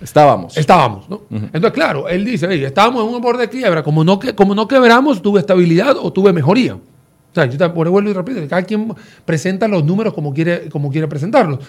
[0.00, 0.56] Estábamos.
[0.56, 1.22] Estábamos, ¿no?
[1.30, 5.20] Entonces, claro, él dice, estábamos en un borde de quiebra, como no, como no quebramos,
[5.20, 6.74] tuve estabilidad o tuve mejoría.
[6.74, 10.90] O sea, yo te vuelvo y repito, cada quien presenta los números como quiere, como
[10.90, 11.60] quiere presentarlos.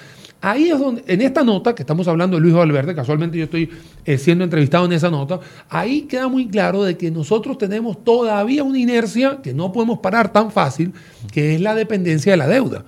[0.41, 3.69] Ahí es donde, en esta nota que estamos hablando de Luis Valverde, casualmente yo estoy
[4.05, 8.63] eh, siendo entrevistado en esa nota, ahí queda muy claro de que nosotros tenemos todavía
[8.63, 10.93] una inercia que no podemos parar tan fácil,
[11.31, 12.85] que es la dependencia de la deuda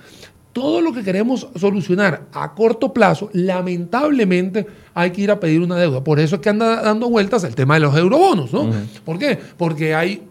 [0.53, 5.77] todo lo que queremos solucionar a corto plazo, lamentablemente hay que ir a pedir una
[5.77, 6.03] deuda.
[6.03, 8.69] Por eso es que anda dando vueltas el tema de los eurobonos, ¿no?
[9.05, 9.39] ¿Por qué?
[9.57, 10.23] Porque hay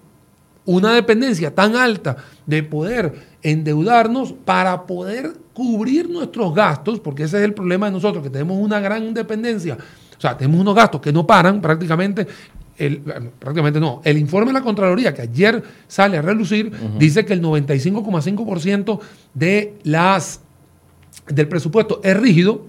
[0.67, 7.45] una dependencia tan alta de poder endeudarnos para poder cubrir nuestros gastos, porque ese es
[7.45, 9.77] el problema de nosotros, que tenemos una gran dependencia.
[10.17, 12.27] O sea, tenemos unos gastos que no paran prácticamente.
[13.39, 17.43] Prácticamente no, el informe de la Contraloría que ayer sale a relucir dice que el
[17.43, 19.01] 95,5%
[19.35, 20.41] de las
[21.29, 22.65] del presupuesto es rígido,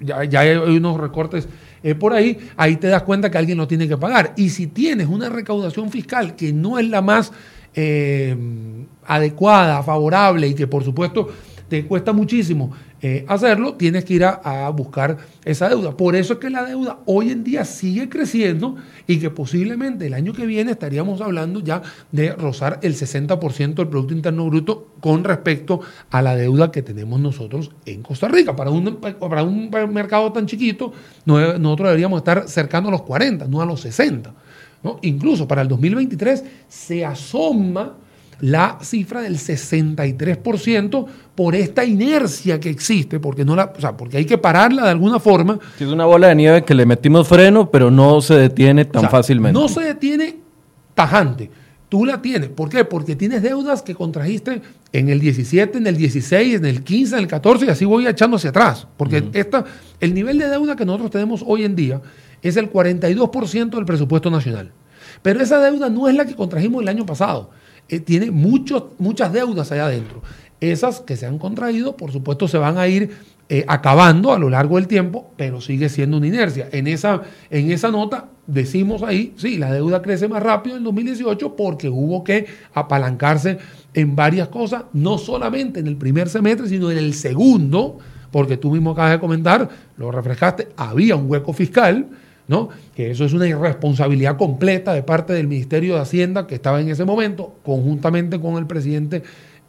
[0.00, 1.48] ya, hay unos recortes
[1.82, 4.34] eh, por ahí, ahí te das cuenta que alguien lo tiene que pagar.
[4.36, 7.32] Y si tienes una recaudación fiscal que no es la más
[7.74, 8.36] eh,
[9.06, 11.28] adecuada, favorable y que por supuesto
[11.68, 12.70] te cuesta muchísimo
[13.02, 15.96] eh, hacerlo, tienes que ir a, buscar esa deuda.
[15.96, 20.14] Por eso es que la deuda hoy en día sigue creciendo y que posiblemente el
[20.14, 25.24] año que viene estaríamos hablando ya de rozar el 60% del Producto Interno Bruto con
[25.24, 28.56] respecto a la deuda que tenemos nosotros en Costa Rica.
[28.56, 30.92] Para un, para un mercado tan chiquito,
[31.26, 34.32] nosotros deberíamos estar cercando a los 40, no a los 60.
[34.82, 34.98] ¿no?
[35.02, 37.94] Incluso para el 2023 se asoma
[38.40, 44.38] la cifra del 63% por esta inercia que existe, porque, no la, porque hay que
[44.38, 45.58] pararla de alguna forma.
[45.78, 49.58] Es una bola de nieve que le metimos freno, pero no se detiene tan fácilmente.
[49.58, 50.36] No se detiene
[50.94, 51.50] tajante.
[51.88, 52.48] Tú la tienes.
[52.48, 52.84] ¿Por qué?
[52.84, 54.60] Porque tienes deudas que contrajiste
[54.92, 58.06] en el 17, en el 16, en el 15, en el 14 y así voy
[58.06, 58.88] echando hacia atrás.
[58.96, 59.64] Porque esta,
[60.00, 62.00] el nivel de deuda que nosotros tenemos hoy en día
[62.42, 64.72] es el 42% del presupuesto nacional.
[65.22, 67.50] Pero esa deuda no es la que contrajimos el año pasado.
[67.88, 70.22] Eh, tiene muchas deudas allá adentro.
[70.60, 73.10] Esas que se han contraído, por supuesto, se van a ir
[73.48, 76.68] eh, acabando a lo largo del tiempo, pero sigue siendo una inercia.
[76.72, 81.54] En esa, en esa nota decimos ahí, sí, la deuda crece más rápido en 2018
[81.54, 83.58] porque hubo que apalancarse
[83.94, 87.98] en varias cosas, no solamente en el primer semestre, sino en el segundo,
[88.32, 92.08] porque tú mismo acabas de comentar, lo refrescaste, había un hueco fiscal
[92.48, 92.68] ¿no?
[92.94, 96.88] Que eso es una irresponsabilidad completa de parte del Ministerio de Hacienda que estaba en
[96.88, 99.22] ese momento, conjuntamente con el presidente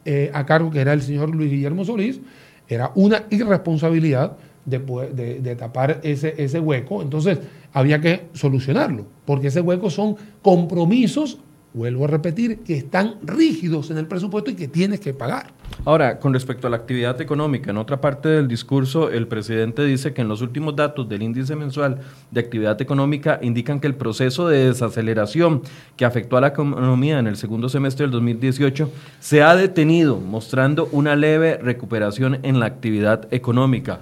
[0.06, 2.20] eh, a cargo, que era el señor Luis Guillermo Solís,
[2.68, 7.02] era una irresponsabilidad de, de, tapar ese, ese hueco.
[7.02, 7.40] Entonces,
[7.74, 11.40] había que solucionarlo, porque ese hueco son compromisos
[11.78, 15.54] vuelvo a repetir, que están rígidos en el presupuesto y que tienes que pagar.
[15.86, 20.14] Ahora, con respecto a la actividad económica, en otra parte del discurso, el presidente dice
[20.14, 22.00] que en los últimos datos del índice mensual
[22.32, 25.62] de actividad económica indican que el proceso de desaceleración
[25.96, 30.90] que afectó a la economía en el segundo semestre del 2018 se ha detenido, mostrando
[30.92, 34.00] una leve recuperación en la actividad económica.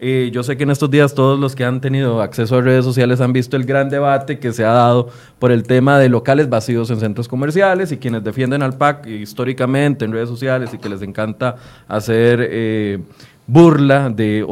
[0.00, 2.84] Eh, yo sé que en estos días todos los que han tenido acceso a redes
[2.84, 6.48] sociales han visto el gran debate que se ha dado por el tema de locales
[6.48, 10.88] vacíos en centros comerciales y quienes defienden al PAC históricamente en redes sociales y que
[10.88, 11.56] les encanta
[11.88, 12.46] hacer...
[12.50, 12.98] Eh,
[13.46, 14.46] burla de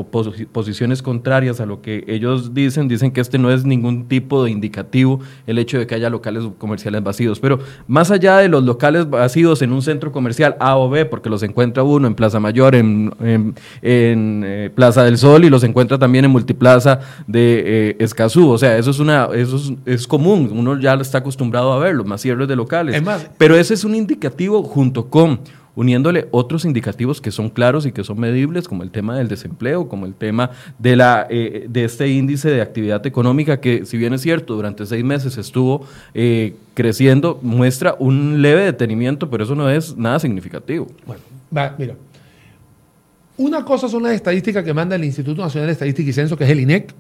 [0.52, 4.50] posiciones contrarias a lo que ellos dicen, dicen que este no es ningún tipo de
[4.50, 7.40] indicativo el hecho de que haya locales comerciales vacíos.
[7.40, 11.30] Pero más allá de los locales vacíos en un centro comercial A o B, porque
[11.30, 15.98] los encuentra uno en Plaza Mayor, en, en, eh, Plaza del Sol y los encuentra
[15.98, 18.50] también en Multiplaza de eh, Escazú.
[18.50, 22.20] O sea, eso es una, eso es, común, uno ya está acostumbrado a verlo, más
[22.20, 23.02] cierres de locales.
[23.38, 25.40] Pero ese es un indicativo junto con
[25.74, 29.88] uniéndole otros indicativos que son claros y que son medibles, como el tema del desempleo,
[29.88, 34.12] como el tema de, la, eh, de este índice de actividad económica que, si bien
[34.12, 39.68] es cierto, durante seis meses estuvo eh, creciendo, muestra un leve detenimiento, pero eso no
[39.70, 40.88] es nada significativo.
[41.06, 41.22] Bueno,
[41.56, 41.94] va, mira.
[43.38, 46.44] Una cosa son las estadísticas que manda el Instituto Nacional de Estadística y Censo, que
[46.44, 46.92] es el INEC,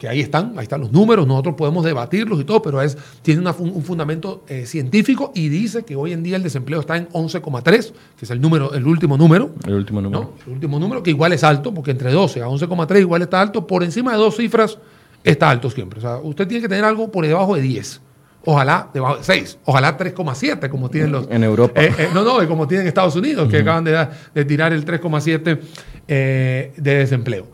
[0.00, 3.46] que ahí están, ahí están los números, nosotros podemos debatirlos y todo, pero es, tiene
[3.58, 7.92] un fundamento eh, científico y dice que hoy en día el desempleo está en 11,3,
[8.16, 9.50] que es el número, el último número.
[9.66, 10.32] El último número.
[10.46, 13.66] El último número, que igual es alto, porque entre 12 a 11,3 igual está alto,
[13.66, 14.78] por encima de dos cifras
[15.22, 15.98] está alto siempre.
[15.98, 18.00] O sea, usted tiene que tener algo por debajo de 10.
[18.46, 21.30] Ojalá debajo de 6, ojalá 3,7 como tienen los...
[21.30, 21.78] En Europa.
[21.78, 25.60] Eh, eh, no, no, como tienen Estados Unidos, que acaban de, de, tirar el 3,7
[26.06, 27.48] de desempleo.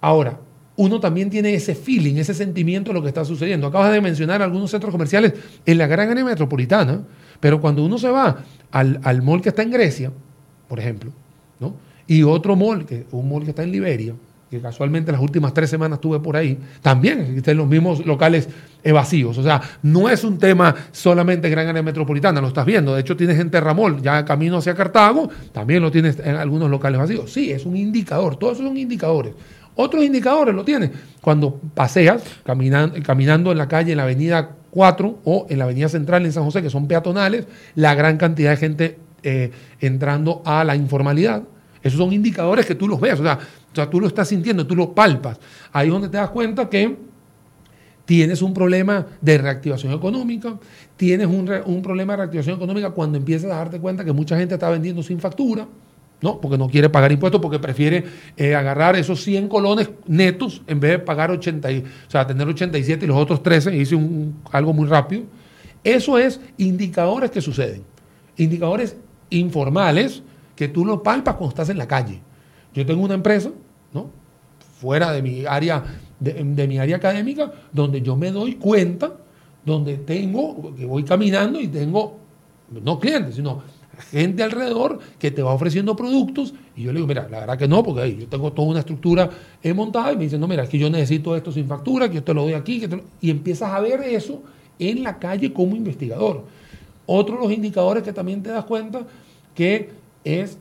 [0.00, 0.38] Ahora,
[0.76, 3.66] uno también tiene ese feeling, ese sentimiento de lo que está sucediendo.
[3.66, 5.34] Acabas de mencionar algunos centros comerciales
[5.64, 7.02] en la gran área metropolitana,
[7.40, 8.38] pero cuando uno se va
[8.70, 10.12] al, al mall que está en Grecia,
[10.68, 11.12] por ejemplo,
[11.60, 11.74] ¿no?
[12.06, 14.14] y otro mall, que, un mall que está en Liberia,
[14.50, 18.48] que casualmente las últimas tres semanas estuve por ahí, también existen los mismos locales
[18.84, 19.36] vacíos.
[19.38, 22.94] O sea, no es un tema solamente gran área metropolitana, lo estás viendo.
[22.94, 27.00] De hecho, tienes en Terramol, ya camino hacia Cartago, también lo tienes en algunos locales
[27.00, 27.32] vacíos.
[27.32, 29.32] Sí, es un indicador, todos son indicadores.
[29.76, 30.90] Otros indicadores lo tienes.
[31.20, 36.24] Cuando paseas caminando, en la calle, en la avenida 4 o en la avenida central
[36.24, 40.76] en San José, que son peatonales, la gran cantidad de gente eh, entrando a la
[40.76, 41.42] informalidad.
[41.82, 43.38] Esos son indicadores que tú los ves, o sea,
[43.72, 45.38] o sea, tú lo estás sintiendo, tú lo palpas.
[45.72, 46.96] Ahí es donde te das cuenta que
[48.04, 50.58] tienes un problema de reactivación económica,
[50.96, 54.54] tienes un, un problema de reactivación económica cuando empiezas a darte cuenta que mucha gente
[54.54, 55.66] está vendiendo sin factura,
[56.24, 56.40] ¿no?
[56.40, 58.02] Porque no quiere pagar impuestos, porque prefiere
[58.38, 63.04] eh, agarrar esos 100 colones netos en vez de pagar 80, o sea, tener 87
[63.04, 65.24] y los otros 13, hice un, algo muy rápido.
[65.84, 67.82] Eso es indicadores que suceden,
[68.38, 68.96] indicadores
[69.28, 70.22] informales
[70.56, 72.22] que tú lo palpas cuando estás en la calle.
[72.72, 73.50] Yo tengo una empresa,
[73.92, 74.08] ¿no?
[74.80, 75.84] Fuera de mi área,
[76.18, 79.12] de, de mi área académica, donde yo me doy cuenta,
[79.62, 82.16] donde tengo, que voy caminando y tengo,
[82.70, 83.62] no clientes, sino
[83.96, 87.68] gente alrededor que te va ofreciendo productos y yo le digo, mira, la verdad que
[87.68, 89.30] no, porque yo tengo toda una estructura
[89.74, 92.24] montada y me dicen, no, mira, es que yo necesito esto sin factura, que yo
[92.24, 92.82] te lo doy aquí,
[93.20, 94.42] y empiezas a ver eso
[94.78, 96.44] en la calle como investigador.
[97.06, 99.06] Otro de los indicadores que también te das cuenta
[99.54, 99.90] que
[100.24, 100.58] es,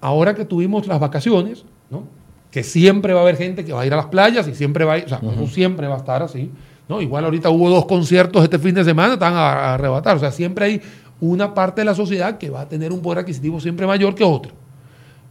[0.00, 2.04] ahora que tuvimos las vacaciones, ¿no?
[2.50, 4.84] que siempre va a haber gente que va a ir a las playas y siempre
[4.84, 6.50] va a ir, o sea, no siempre va a estar así,
[6.88, 7.00] ¿no?
[7.00, 10.64] Igual ahorita hubo dos conciertos este fin de semana, están a, arrebatar, o sea, siempre
[10.64, 10.82] hay
[11.20, 14.24] una parte de la sociedad que va a tener un poder adquisitivo siempre mayor que
[14.24, 14.52] otra.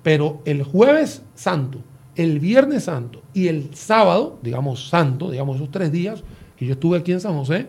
[0.03, 1.79] Pero el jueves santo,
[2.15, 6.23] el viernes santo y el sábado, digamos santo, digamos esos tres días
[6.57, 7.67] que yo estuve aquí en San José,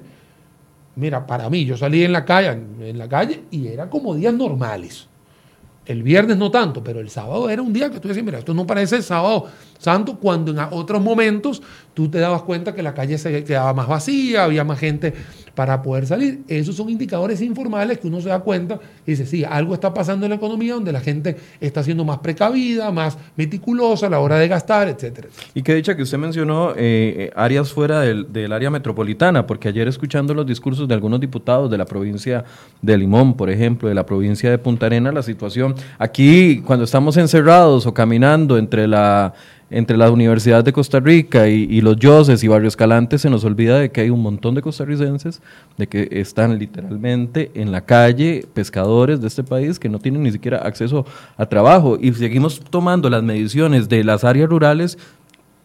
[0.97, 4.35] mira, para mí, yo salí en la calle, en la calle y era como días
[4.35, 5.10] normales.
[5.91, 8.55] El viernes no tanto, pero el sábado era un día que tú decías, mira, esto
[8.55, 11.61] no parece el sábado santo, cuando en otros momentos
[11.95, 15.13] tú te dabas cuenta que la calle se quedaba más vacía, había más gente
[15.55, 16.43] para poder salir.
[16.47, 20.27] Esos son indicadores informales que uno se da cuenta y dice, sí, algo está pasando
[20.27, 24.37] en la economía donde la gente está siendo más precavida, más meticulosa a la hora
[24.37, 25.29] de gastar, etcétera.
[25.55, 29.89] Y qué dicha que usted mencionó eh, áreas fuera del, del, área metropolitana, porque ayer
[29.89, 32.45] escuchando los discursos de algunos diputados de la provincia
[32.81, 37.17] de Limón, por ejemplo, de la provincia de Punta Arena, la situación aquí cuando estamos
[37.17, 39.35] encerrados o caminando entre la
[39.71, 43.79] entre la Universidad de Costa Rica y, los Yoses y Barrio Escalante se nos olvida
[43.79, 45.41] de que hay un montón de costarricenses
[45.79, 50.33] de que están literalmente en la calle, pescadores de este país que no tienen ni
[50.33, 51.97] siquiera acceso a trabajo.
[52.01, 54.99] Y seguimos tomando las mediciones de las áreas rurales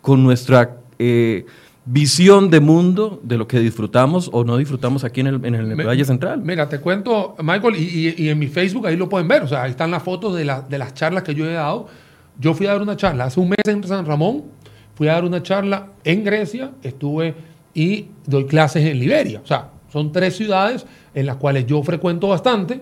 [0.02, 1.46] con nuestra eh,
[1.86, 5.76] visión de mundo de lo que disfrutamos o no disfrutamos aquí en el, en el
[5.76, 6.42] Valle Central.
[6.42, 9.64] Mira, te cuento, Michael, y, y, en mi Facebook ahí lo pueden ver, o sea,
[9.64, 11.88] ahí están las fotos de, la, de las charlas que yo he dado
[12.40, 14.44] yo fui a dar una charla hace un mes en San Ramón,
[14.96, 17.36] fui a dar una charla en Grecia, estuve
[17.74, 19.42] y doy clases en Liberia.
[19.44, 22.82] O sea, son tres ciudades en las cuales yo frecuento bastante.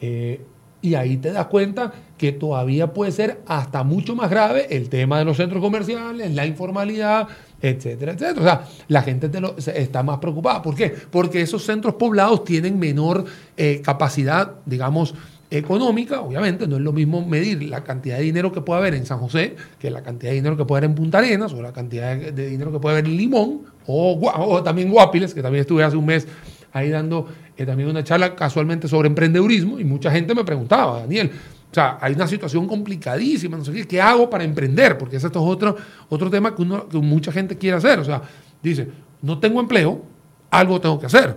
[0.00, 0.44] Eh,
[0.80, 5.18] y ahí te das cuenta que todavía puede ser hasta mucho más grave el tema
[5.18, 7.28] de los centros comerciales, la informalidad,
[7.62, 8.40] etcétera, etcétera.
[8.40, 9.30] O sea, la gente
[9.74, 10.60] está más preocupada.
[10.60, 10.92] ¿Por qué?
[11.10, 13.24] Porque esos centros poblados tienen menor
[13.56, 15.14] eh, capacidad, digamos,
[15.48, 19.04] económica, obviamente, no es lo mismo medir la cantidad de dinero que puede haber en
[19.04, 21.72] San José que la cantidad de dinero que puede haber en Punta Arenas o la
[21.72, 25.96] cantidad de dinero que puede haber en Limón o, también Guapiles, que también estuve hace
[25.96, 26.26] un mes
[26.72, 31.30] ahí dando eh, también una charla casualmente sobre emprendedurismo y mucha gente me preguntaba, Daniel,
[31.72, 34.96] o sea, hay una situación complicadísima, no sé qué, ¿qué hago para emprender?
[34.96, 35.74] Porque ese es otro,
[36.08, 38.22] otro tema que, uno, que mucha gente quiere hacer, o sea,
[38.62, 38.88] dice,
[39.22, 40.02] no tengo empleo,
[40.50, 41.36] algo tengo que hacer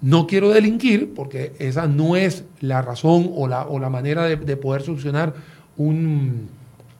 [0.00, 4.56] no quiero delinquir, porque esa no es la razón o la, o la manera de,
[4.56, 5.34] poder solucionar
[5.76, 6.48] un,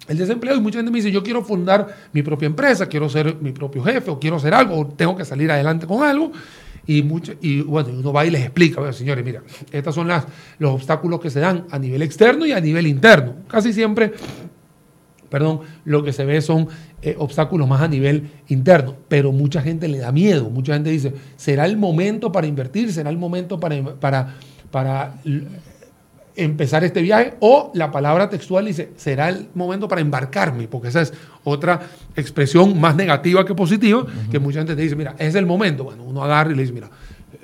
[0.09, 0.57] el desempleo.
[0.57, 3.85] Y mucha gente me dice, yo quiero fundar mi propia empresa, quiero ser mi propio
[3.85, 6.33] jefe, o quiero hacer algo, o tengo que salir adelante con algo.
[6.89, 10.25] Y, mucho, y bueno, uno va y les explica, señores, mira, estos son las,
[10.59, 13.35] los obstáculos que se dan a nivel externo y a nivel interno.
[13.47, 14.15] Casi siempre
[15.29, 16.69] perdón, lo que se ve son
[17.03, 21.13] eh, obstáculos más a nivel interno, pero mucha gente le da miedo, mucha gente dice,
[21.37, 22.93] ¿será el momento para invertir?
[22.93, 24.37] ¿Será el momento para, para,
[24.71, 25.15] para
[26.39, 27.35] empezar este viaje?
[27.41, 30.69] O la palabra textual dice, ¿será el momento para embarcarme?
[30.69, 31.13] Porque esa es
[31.45, 31.81] otra
[32.17, 35.85] expresión más negativa que positiva, que mucha gente te dice, mira, es el momento.
[35.85, 36.89] Bueno, uno agarra y le dice, mira,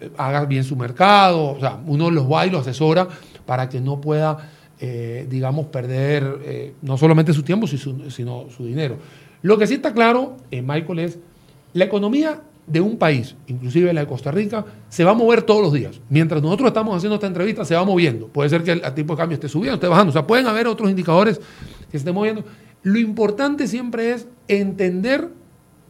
[0.01, 3.07] eh, haga bien su mercado, o sea, uno los va y los asesora
[3.45, 4.39] para que no pueda
[4.81, 8.99] eh, digamos, perder eh, no solamente su tiempo, sino su dinero.
[9.41, 11.19] Lo que sí está claro, eh, Michael, es
[11.75, 15.63] la economía de un país, inclusive la de Costa Rica, se va a mover todos
[15.63, 16.01] los días.
[16.09, 18.29] Mientras nosotros estamos haciendo esta entrevista, se va moviendo.
[18.29, 20.11] Puede ser que el, tipo de cambio esté subiendo, esté bajando.
[20.11, 22.45] O sea, pueden haber otros indicadores que se estén moviendo.
[22.83, 25.29] Lo importante siempre es entender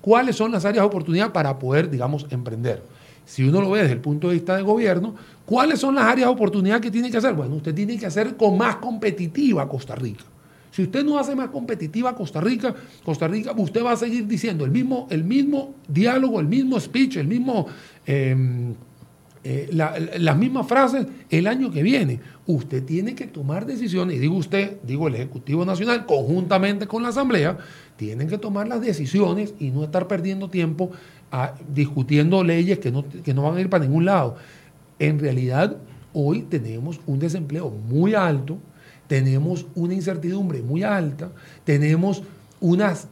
[0.01, 2.83] cuáles son las áreas de oportunidad para poder, digamos, emprender
[3.25, 5.15] si uno lo ve desde el punto de vista del gobierno,
[5.47, 7.35] ¿cuáles son las áreas de oportunidad que tiene que hacer?
[7.35, 10.25] Bueno, usted tiene que hacer con más competitiva Costa Rica.
[10.75, 14.65] Si usted no hace más competitiva Costa Rica, Costa Rica, usted va a seguir diciendo
[14.65, 17.69] el mismo, el mismo diálogo, el mismo speech, el mismo,
[18.05, 18.75] em,
[19.45, 22.19] eh, las mismas frases el año que viene.
[22.45, 27.11] Usted tiene que tomar decisiones, y digo usted, digo el Ejecutivo Nacional, conjuntamente con la
[27.11, 27.57] Asamblea,
[27.97, 30.91] tienen que tomar las decisiones y no estar perdiendo tiempo
[31.73, 34.35] discutiendo leyes que no, que no van a ir para ningún lado.
[34.99, 35.77] En realidad,
[36.13, 38.59] hoy tenemos un desempleo muy alto,
[39.07, 41.31] tenemos una incertidumbre muy alta,
[41.65, 42.23] tenemos
[42.61, 43.09] unas,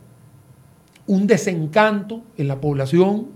[1.07, 3.29] un desencanto en la población,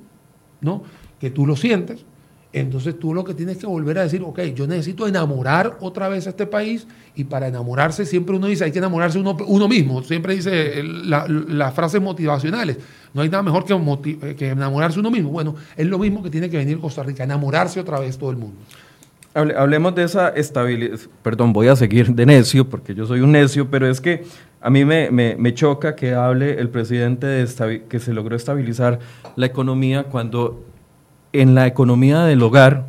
[0.60, 0.82] ¿no?
[1.20, 2.04] que tú lo sientes,
[2.52, 6.26] entonces tú lo que tienes que volver a decir, ok, yo necesito enamorar otra vez
[6.26, 10.02] a este país y para enamorarse siempre uno dice, hay que enamorarse uno, uno mismo,
[10.02, 12.78] siempre dice las frases motivacionales,
[13.12, 15.30] no hay nada mejor que, que enamorarse uno mismo.
[15.30, 18.36] Bueno, es lo mismo que tiene que venir Costa Rica, enamorarse otra vez todo el
[18.38, 18.56] mundo.
[19.36, 23.70] Hablemos de esa estabilidad, perdón, voy a seguir de necio porque yo soy un necio,
[23.70, 24.24] pero es que
[24.62, 28.98] a mí me, me, choca que hable el presidente de que se logró estabilizar
[29.36, 30.64] la economía cuando
[31.34, 32.86] en la economía del hogar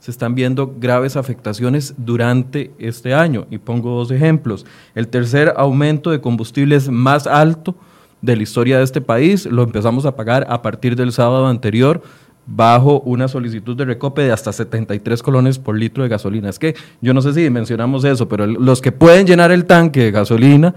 [0.00, 3.46] se están viendo graves afectaciones durante este año.
[3.50, 4.66] Y pongo dos ejemplos.
[4.94, 7.74] El tercer aumento de combustibles más alto
[8.20, 12.02] de la historia de este país lo empezamos a pagar a partir del sábado anterior
[12.50, 16.48] bajo una solicitud de recope de hasta 73 colones por litro de gasolina.
[16.48, 20.04] Es que yo no sé si mencionamos eso, pero los que pueden llenar el tanque
[20.04, 20.74] de gasolina,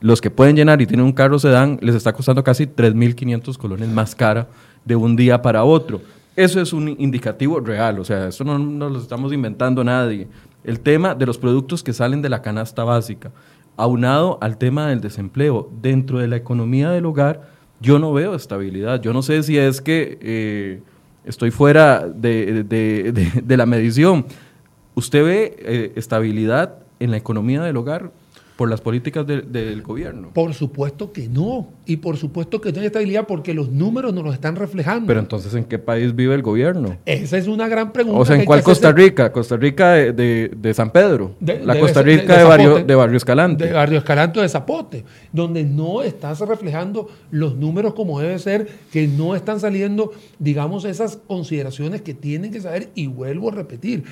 [0.00, 3.88] los que pueden llenar y tienen un carro sedán, les está costando casi 3.500 colones
[3.90, 4.48] más cara
[4.84, 6.00] de un día para otro.
[6.36, 8.58] Eso es un indicativo real, o sea, eso no,
[8.88, 10.26] lo estamos inventando nadie.
[10.64, 13.30] El tema de los productos que salen de la canasta básica,
[13.76, 17.50] aunado al tema del desempleo, dentro de la economía del hogar,
[17.80, 19.02] yo no veo estabilidad.
[19.02, 20.82] Yo no sé si es que eh,
[21.24, 24.26] estoy fuera de, la medición.
[24.94, 28.10] ¿Usted ve eh, estabilidad en la economía del hogar?
[28.60, 30.32] Por las políticas del gobierno?
[30.34, 31.68] Por supuesto que no.
[31.86, 35.06] Y por supuesto que no hay estabilidad porque los números nos lo están reflejando.
[35.06, 36.98] Pero entonces, ¿en qué país vive el gobierno?
[37.06, 38.20] Esa es una gran pregunta.
[38.20, 39.32] O sea, ¿en cuál Costa Rica?
[39.32, 41.36] Costa Rica de, San Pedro.
[41.40, 43.64] la Costa Rica de, barrio, de Barrio Escalante.
[43.64, 45.06] De Barrio Escalante de Zapote.
[45.32, 51.16] Donde no estás reflejando los números como debe ser, que no están saliendo, digamos, esas
[51.16, 52.90] consideraciones que tienen que saber.
[52.94, 54.04] Y vuelvo a repetir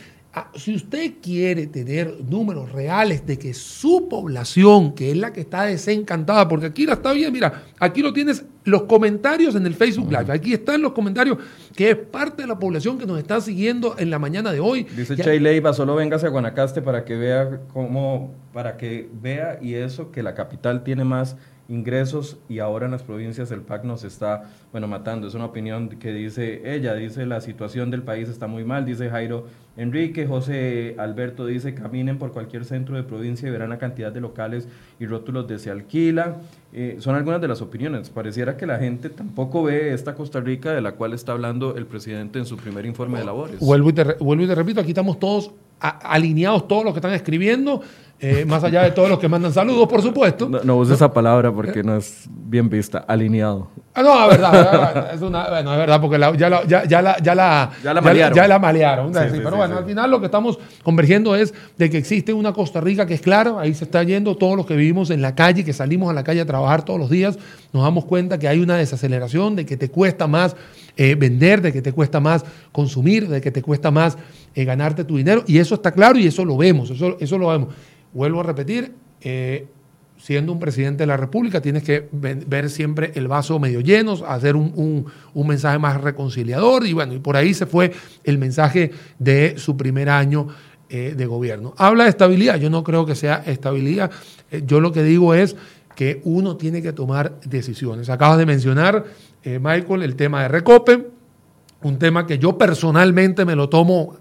[0.54, 5.64] si usted quiere tener números reales de que su población, que es la que está
[5.64, 10.10] desencantada, porque aquí la está bien, mira, aquí lo tienes los comentarios en el Facebook
[10.10, 11.38] Live, aquí están los comentarios,
[11.74, 14.84] que es parte de la población que nos está siguiendo en la mañana de hoy.
[14.84, 19.74] Dice Chay Leiva, solo véngase a Guanacaste para que vea cómo, para que vea y
[19.74, 21.36] eso que la capital tiene más
[21.68, 25.28] ingresos y ahora en las provincias el PAC nos está, bueno, matando.
[25.28, 29.10] Es una opinión que dice ella, dice la situación del país está muy mal, dice
[29.10, 29.46] Jairo
[29.78, 34.20] Enrique, José Alberto dice, caminen por cualquier centro de provincia y verán la cantidad de
[34.20, 34.66] locales
[34.98, 36.38] y rótulos de se alquila.
[36.72, 38.10] Eh, son algunas de las opiniones.
[38.10, 41.86] Pareciera que la gente tampoco ve esta Costa Rica de la cual está hablando el
[41.86, 43.60] presidente en su primer informe de labores.
[43.60, 47.12] Vuelvo y te, vuelvo y te repito, aquí estamos todos alineados, todos los que están
[47.12, 47.80] escribiendo.
[48.20, 50.48] Eh, más allá de todos los que mandan saludos, por supuesto.
[50.48, 53.68] No, use esa palabra porque no es bien vista, alineado.
[53.94, 57.18] Ah, no, es verdad, es una, bueno, es verdad, porque ya, la, ya, ya, la,
[57.22, 58.36] ya, la, ya la malearon.
[58.36, 62.32] Ya, la malearon pero bueno, al final lo que estamos convergiendo es de que existe
[62.32, 65.22] una Costa Rica que es clara, ahí se está yendo todos los que vivimos en
[65.22, 67.38] la calle, que salimos a la calle a trabajar todos los días,
[67.72, 70.56] nos damos cuenta que hay una desaceleración, de que te cuesta más
[70.96, 74.18] eh, vender, de que te cuesta más consumir, de que te cuesta más
[74.54, 77.48] eh, ganarte tu dinero, y eso está claro y eso lo vemos, eso, eso lo
[77.48, 77.74] vemos.
[78.12, 79.66] Vuelvo a repetir, eh,
[80.18, 84.56] siendo un presidente de la República, tienes que ver siempre el vaso medio lleno, hacer
[84.56, 87.92] un, mensaje más reconciliador y bueno, y por ahí se fue
[88.24, 90.48] el mensaje de su primer año
[90.90, 91.74] eh, de gobierno.
[91.78, 94.10] Habla de estabilidad, yo no creo que sea estabilidad,
[94.50, 95.56] eh, yo lo que digo es
[95.94, 98.10] que uno tiene que tomar decisiones.
[98.10, 99.04] Acabas de mencionar,
[99.42, 101.08] eh, Michael, el tema de Recope,
[101.82, 104.16] un tema que yo personalmente me lo tomo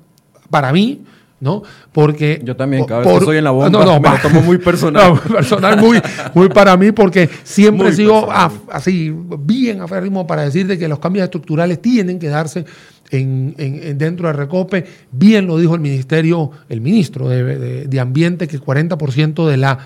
[0.49, 1.03] para mí,
[1.39, 1.63] ¿no?
[1.91, 2.41] Porque...
[2.43, 5.19] Yo también, cada vez que estoy en la bomba, me lo tomo muy personal.
[5.31, 6.01] personal, muy,
[6.33, 8.29] muy para mí, porque siempre he sido
[8.71, 12.65] así, bien aferrimo para decir de que los cambios estructurales tienen que darse
[13.11, 13.55] en,
[13.97, 14.85] dentro de Recope.
[15.11, 19.79] Bien lo dijo el ministerio, el ministro de, de Ambiente, que 40% de la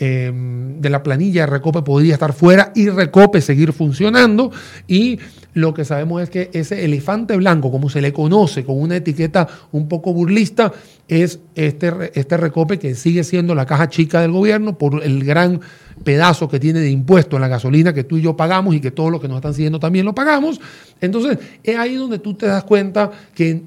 [0.00, 4.52] Em, de la planilla de Recope podría estar fuera y Recope seguir funcionando.
[4.86, 5.18] Y
[5.58, 9.48] lo que sabemos es que ese elefante blanco, como se le conoce con una etiqueta
[9.72, 10.72] un poco burlista,
[11.08, 15.60] es este, este Recope que sigue siendo la caja chica del gobierno por el gran
[16.04, 18.92] pedazo que tiene de impuesto en la gasolina que tú y yo pagamos y que
[18.92, 20.60] todos los que nos están siguiendo también lo pagamos.
[21.00, 23.60] Entonces, es ahí donde tú te das cuenta que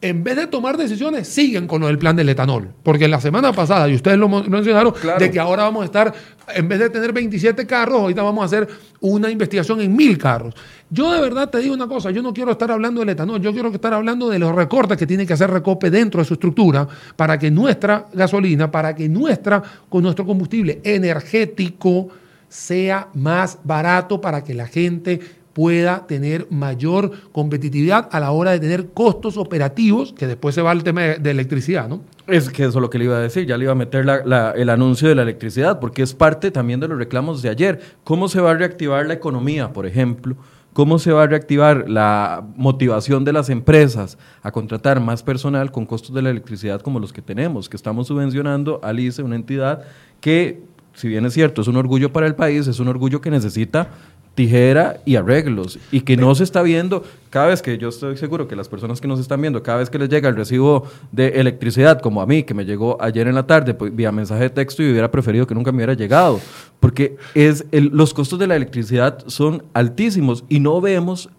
[0.00, 2.68] en vez de tomar decisiones, siguen con el plan del etanol.
[2.82, 6.14] Porque la semana pasada, y ustedes lo mencionaron, de que ahora vamos a estar,
[6.54, 8.68] en vez de tener 27 carros, ahorita vamos a hacer
[9.00, 10.54] una investigación en mil carros.
[10.88, 13.52] Yo de verdad te digo una cosa, yo no quiero estar hablando del etanol, yo
[13.52, 16.86] quiero estar hablando de los recortes que tiene que hacer Recope dentro de su estructura
[17.16, 22.08] para que nuestra gasolina, para que nuestra, con nuestro combustible energético
[22.48, 25.20] sea más barato para que la gente
[25.58, 30.70] pueda tener mayor competitividad a la hora de tener costos operativos, que después se va
[30.70, 32.02] al tema de, electricidad, ¿no?
[32.28, 34.06] Es que eso es lo que le iba a decir, ya le iba a meter
[34.08, 37.80] el anuncio de la electricidad, porque es parte también de los reclamos de ayer.
[38.04, 40.36] ¿Cómo se va a reactivar la economía, por ejemplo?
[40.74, 45.86] ¿Cómo se va a reactivar la motivación de las empresas a contratar más personal con
[45.86, 49.82] costos de la electricidad como los que tenemos, que estamos subvencionando al ICE, una entidad
[50.20, 50.62] que,
[50.94, 53.90] si bien es cierto, es un orgullo para el país, es un orgullo que necesita
[54.38, 58.46] tijera y arreglos y que no se está viendo cada vez que yo estoy seguro
[58.46, 61.40] que las personas que nos están viendo cada vez que les llega el recibo de
[61.40, 64.50] electricidad como a mí que me llegó ayer en la tarde pues, vía mensaje de
[64.50, 66.38] texto y hubiera preferido que nunca me hubiera llegado
[66.78, 71.30] porque es los costos de la electricidad son altísimos y no vemos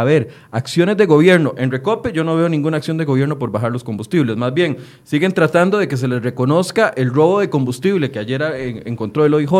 [0.00, 1.54] a ver, acciones de gobierno.
[1.56, 4.36] En Recope yo no veo ninguna acción de gobierno por bajar los combustibles.
[4.36, 8.42] Más bien, siguen tratando de que se les reconozca el robo de combustible que ayer
[8.84, 9.52] encontró el OIJ,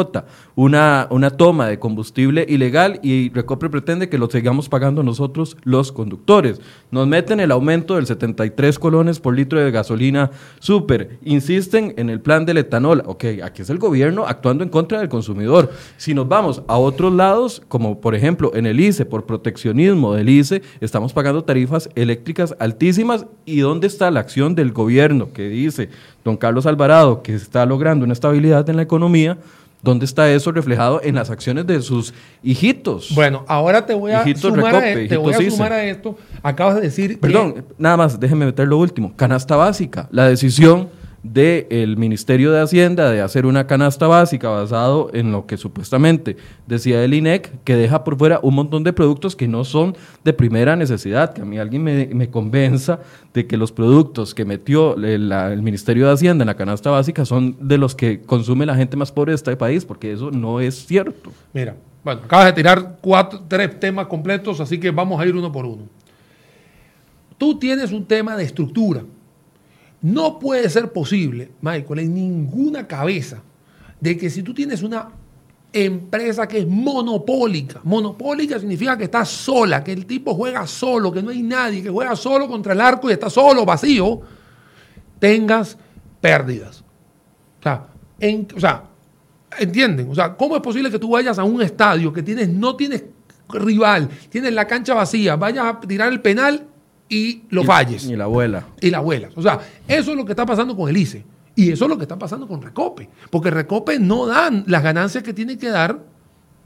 [0.54, 5.92] una, una toma de combustible ilegal y Recope pretende que lo sigamos pagando nosotros los
[5.92, 6.60] conductores.
[6.90, 11.18] Nos meten el aumento del 73 colones por litro de gasolina super.
[11.24, 13.02] Insisten en el plan del etanol.
[13.06, 15.72] Ok, aquí es el gobierno actuando en contra del consumidor.
[15.96, 20.25] Si nos vamos a otros lados, como por ejemplo en el ICE, por proteccionismo del
[20.28, 23.26] ICE, estamos pagando tarifas eléctricas altísimas.
[23.44, 25.88] ¿Y dónde está la acción del gobierno que dice
[26.24, 29.38] don Carlos Alvarado que está logrando una estabilidad en la economía?
[29.82, 32.12] ¿Dónde está eso reflejado en las acciones de sus
[32.42, 33.14] hijitos?
[33.14, 36.18] Bueno, ahora te voy a, sumar, a, e-, te voy a sumar a esto.
[36.42, 37.20] Acabas de decir.
[37.20, 39.14] Perdón, nada más, déjeme meter lo último.
[39.14, 40.08] Canasta básica.
[40.10, 40.88] La decisión
[41.32, 47.02] del Ministerio de Hacienda de hacer una canasta básica basado en lo que supuestamente decía
[47.02, 50.76] el INEC, que deja por fuera un montón de productos que no son de primera
[50.76, 53.00] necesidad, que a mí alguien me, convenza
[53.34, 57.56] de que los productos que metió el, Ministerio de Hacienda en la canasta básica son
[57.60, 60.86] de los que consume la gente más pobre de este país, porque eso no es
[60.86, 61.32] cierto.
[61.52, 65.50] Mira, bueno, acabas de tirar cuatro, tres temas completos, así que vamos a ir uno
[65.50, 65.84] por uno.
[67.38, 69.02] Tú tienes un tema de estructura
[70.02, 73.42] no puede ser posible, Michael, en ninguna cabeza,
[74.00, 75.10] de que si tú tienes una
[75.72, 81.22] empresa que es monopólica, monopólica significa que está sola, que el tipo juega solo, que
[81.22, 84.20] no hay nadie, que juega solo contra el arco y está solo, vacío,
[85.18, 85.76] tengas
[86.20, 86.84] pérdidas.
[87.60, 87.86] O sea,
[88.54, 88.84] o sea,
[89.58, 90.10] ¿entienden?
[90.10, 93.04] O sea, ¿cómo es posible que tú vayas a un estadio que tienes, no tienes
[93.48, 96.66] rival, tienes la cancha vacía, vayas a tirar el penal
[97.08, 98.04] y lo falles.
[98.04, 98.66] Y la abuela.
[98.80, 99.28] Y la abuela.
[99.34, 101.24] O sea, eso es lo que está pasando con el ICE.
[101.54, 103.08] Y eso es lo que está pasando con Recope.
[103.30, 105.98] Porque Recope no dan las ganancias que tiene que dar,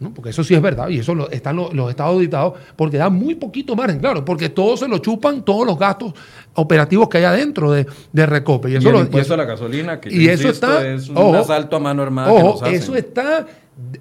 [0.01, 0.13] ¿no?
[0.13, 3.37] porque eso sí es verdad, y eso lo, están los, estados auditados, porque dan muy
[3.37, 6.15] poquito margen, claro, porque todos se lo chupan, todos los gastos
[6.55, 8.71] operativos que hay adentro de, Recope.
[8.71, 12.03] Y eso, el a la gasolina, que y eso está, es un asalto a mano
[12.03, 12.33] armada.
[12.33, 13.47] Ojo, eso está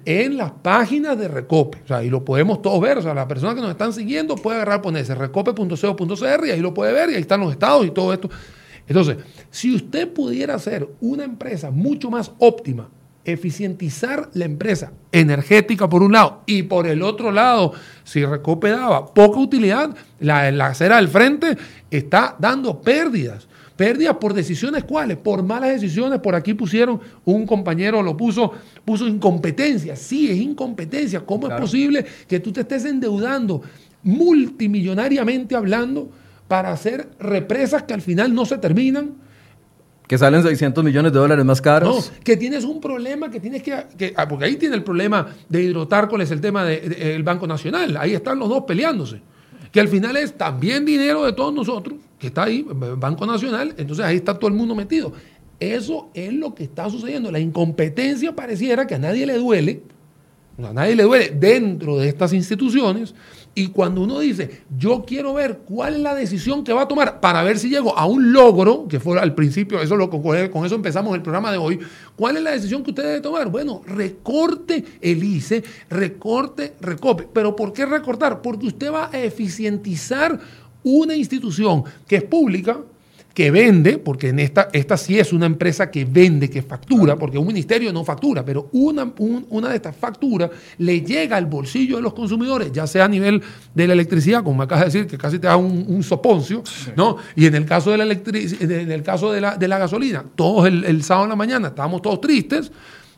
[0.04, 1.80] en las páginas de Recope.
[1.84, 2.98] O sea, y lo podemos todos ver.
[2.98, 6.74] O sea, la persona que nos están siguiendo puede agarrar, ponerse recope.co.cr y ahí lo
[6.74, 8.30] puede ver y ahí están los estados y todo esto.
[8.86, 9.18] Entonces,
[9.50, 12.88] si usted pudiera hacer una empresa mucho más óptima,
[13.24, 19.06] eficientizar la empresa energética por un lado y por el otro lado, si Recope daba
[19.06, 21.56] poca utilidad, la, la acera del frente
[21.90, 23.46] está dando pérdidas.
[23.80, 26.20] Pérdidas por decisiones cuáles, por malas decisiones.
[26.20, 28.52] Por aquí pusieron, un compañero lo puso,
[28.84, 29.96] puso incompetencia.
[29.96, 31.20] Sí, es incompetencia.
[31.24, 33.62] ¿Cómo es posible que tú te estés endeudando
[34.02, 36.10] multimillonariamente hablando
[36.46, 39.12] para hacer represas que al final no se terminan?
[40.06, 42.12] Que salen 600 millones de dólares más caros.
[42.12, 45.62] No, que tienes un problema que tienes que, ah, porque ahí tiene el problema de
[45.62, 47.96] hidrotárcoles, el tema del Banco Nacional.
[47.96, 49.22] Ahí están los dos peleándose.
[49.72, 52.64] Que al final es también dinero de todos nosotros, que está ahí,
[52.98, 55.12] Banco Nacional, entonces ahí está todo el mundo metido.
[55.58, 57.32] Eso es lo que está sucediendo.
[57.32, 59.82] La incompetencia pareciera que a nadie le duele,
[60.58, 63.14] a nadie le duele dentro de estas instituciones.
[63.54, 67.20] Y cuando uno dice, yo quiero ver cuál es la decisión que va a tomar
[67.20, 70.74] para ver si llego a un logro, que fue al principio, eso lo, con eso
[70.76, 71.80] empezamos el programa de hoy,
[72.16, 73.50] ¿cuál es la decisión que usted debe tomar?
[73.50, 77.28] Bueno, recorte el ICE, recorte, recope.
[77.32, 78.40] ¿Pero por qué recortar?
[78.40, 80.38] Porque usted va a eficientizar
[80.82, 82.78] una institución que es pública,
[83.34, 87.38] que vende, porque en esta, esta sí es una empresa que vende, que factura, porque
[87.38, 92.02] un ministerio no factura, pero una, una de estas facturas le llega al bolsillo de
[92.02, 93.40] los consumidores, ya sea a nivel
[93.74, 96.62] de la electricidad, como me acabas de decir, que casi te da un, soponcio,
[96.96, 97.18] ¿no?
[97.36, 100.66] Y en el caso de la, en el caso de la, de la gasolina, todos
[100.66, 102.72] el, el sábado en la mañana estábamos todos tristes,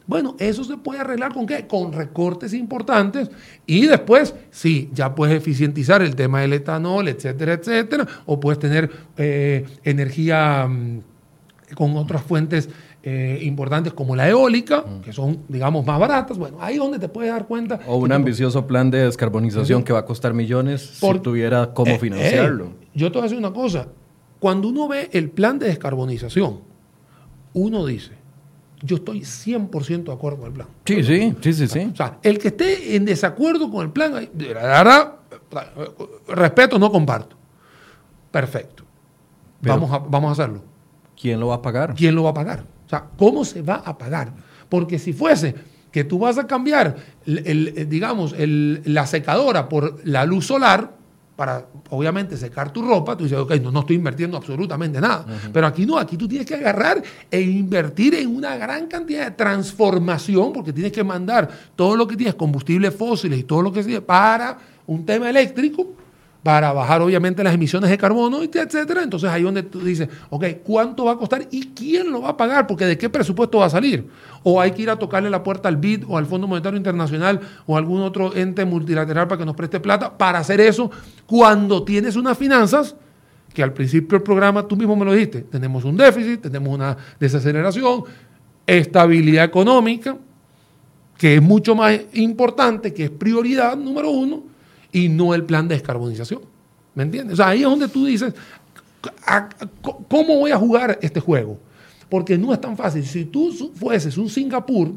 [0.07, 1.67] bueno, eso se puede arreglar con qué?
[1.67, 3.31] Con recortes importantes
[3.67, 8.91] y después, sí, ya puedes eficientizar el tema del etanol, etcétera, etcétera, o puedes tener
[9.17, 11.03] eh, energía mm,
[11.75, 12.69] con otras fuentes
[13.05, 16.39] eh, importantes como la eólica, que son, digamos, más baratas.
[16.39, 17.81] Bueno, ahí es donde te puedes dar cuenta.
[17.87, 21.99] O un ambicioso plan de descarbonización que va a costar millones si tuviera cómo eh,
[21.99, 22.75] financiarlo.
[22.95, 23.89] yo te voy a decir una cosa.
[24.39, 26.61] Cuando uno ve el plan de descarbonización,
[27.55, 28.13] uno dice,
[28.83, 30.68] yo estoy 100% de acuerdo con el plan.
[30.85, 31.91] Sí, sí, sí, sí, sí.
[31.93, 34.28] O sea, el que esté en desacuerdo con el plan, la
[34.62, 35.14] verdad,
[36.28, 37.37] respeto, no comparto.
[38.30, 38.85] Perfecto.
[39.61, 40.62] vamos, a, vamos a hacerlo.
[41.20, 41.95] ¿Quién lo va a pagar?
[41.95, 42.64] ¿Quién lo va a pagar?
[42.87, 44.33] O sea, ¿cómo se va a pagar?
[44.68, 45.55] Porque si fuese
[45.93, 50.97] que tú vas a cambiar, el, digamos, la secadora por la luz solar,
[51.37, 55.24] para obviamente secar tu ropa, tú dices, ok, no, no estoy invirtiendo absolutamente nada.
[55.53, 59.30] Pero aquí no, aquí tú tienes que agarrar e invertir en una gran cantidad de
[59.33, 63.83] transformación, porque tienes que mandar todo lo que tienes, combustibles fósiles y todo lo que
[63.83, 66.02] sea, para un tema eléctrico
[66.43, 69.03] para bajar obviamente las emisiones de carbono, etcétera.
[69.03, 72.36] Entonces ahí donde tú dices, ok, ¿cuánto va a costar y quién lo va a
[72.36, 72.66] pagar?
[72.66, 74.09] Porque de qué presupuesto va a salir.
[74.43, 77.40] O hay que ir a tocarle la puerta al BID o al Fondo Monetario Internacional
[77.66, 80.90] o algún otro ente multilateral para que nos preste plata para hacer eso
[81.26, 82.97] cuando tienes unas finanzas
[83.53, 86.97] que al principio del programa tú mismo me lo dijiste, tenemos un déficit, tenemos una
[87.20, 88.05] desaceleración,
[88.66, 90.16] estabilidad económica,
[91.18, 94.52] que es mucho más importante, que es prioridad número uno,
[94.93, 96.43] y no el plan de descarbonización.
[96.95, 97.34] ¿Me entiendes?
[97.34, 98.34] O sea, ahí es donde tú dices,
[100.09, 101.59] ¿cómo voy a jugar este juego?
[102.09, 103.05] Porque no es tan fácil.
[103.05, 104.93] Si tú fueses un Singapur,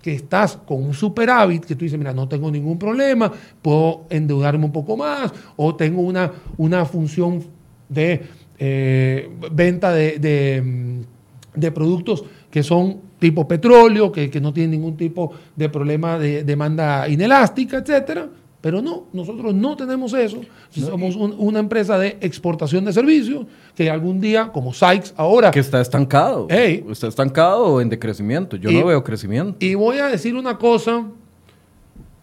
[0.00, 3.30] que estás con un superávit, que tú dices, mira, no tengo ningún problema,
[3.60, 7.42] puedo endeudarme un poco más, o tengo una, una función
[7.88, 8.22] de
[8.58, 10.18] eh, venta de,
[11.54, 16.44] de, productos que son tipo petróleo, que, que, no tienen ningún tipo de problema de
[16.44, 18.28] demanda inelástica, etcétera
[18.60, 20.40] pero no, nosotros no tenemos eso.
[20.70, 25.50] Somos una empresa de exportación de servicios que algún día, como Sykes ahora...
[25.50, 26.46] Que está estancado.
[26.50, 28.56] está estancado o en decrecimiento.
[28.56, 29.56] Yo no veo crecimiento.
[29.64, 31.06] Y voy a decir una cosa,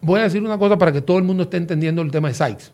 [0.02, 2.36] voy a decir una cosa para que todo el mundo esté entendiendo el tema de
[2.36, 2.72] Sykes.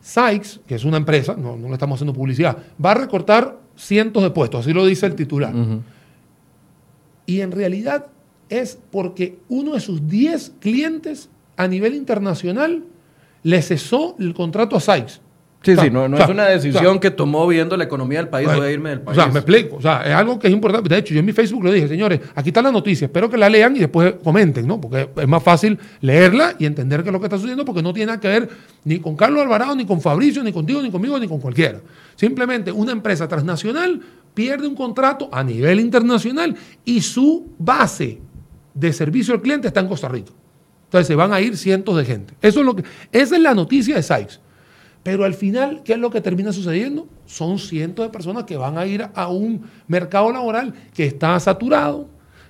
[0.00, 4.22] Sykes, que es una empresa, no, no le estamos haciendo publicidad, va a recortar cientos
[4.22, 5.54] de puestos, así lo dice el titular.
[7.26, 8.06] Y en realidad
[8.48, 11.28] es porque uno de sus 10 clientes
[11.58, 12.84] a nivel internacional
[13.42, 15.20] le cesó el contrato a Sykes.
[15.60, 18.70] Sí, sí, no, es una decisión que tomó viendo la economía del país, voy a
[18.70, 19.18] irme del país.
[19.18, 20.88] O sea, me explico, o sea, es algo que es importante.
[20.88, 23.36] De hecho, yo en mi Facebook lo dije, señores, aquí está la noticia, espero que
[23.36, 24.80] la lean y después comenten, ¿no?
[24.80, 27.92] Porque es más fácil leerla y entender qué es lo que está sucediendo, porque no
[27.92, 28.48] tiene nada que ver
[28.84, 31.80] ni con Carlos Alvarado, ni con Fabricio, ni contigo, ni conmigo, ni con cualquiera.
[32.14, 34.00] Simplemente una empresa transnacional
[34.34, 36.54] pierde un contrato a nivel internacional
[36.84, 38.20] y su base
[38.74, 40.30] de servicio al cliente está en Costa Rica.
[40.88, 42.32] Entonces se van a ir cientos de gente.
[42.40, 42.82] Eso es lo que,
[43.12, 44.40] esa es la noticia de Sykes.
[45.02, 47.06] Pero al final, ¿qué es lo que termina sucediendo?
[47.26, 52.08] Son cientos de personas que van a ir a un mercado laboral que está saturado,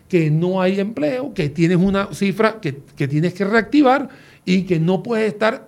[0.09, 2.73] que no hay empleo, que tienes una cifra que,
[3.09, 4.09] tienes que reactivar
[4.45, 5.67] y que no puedes estar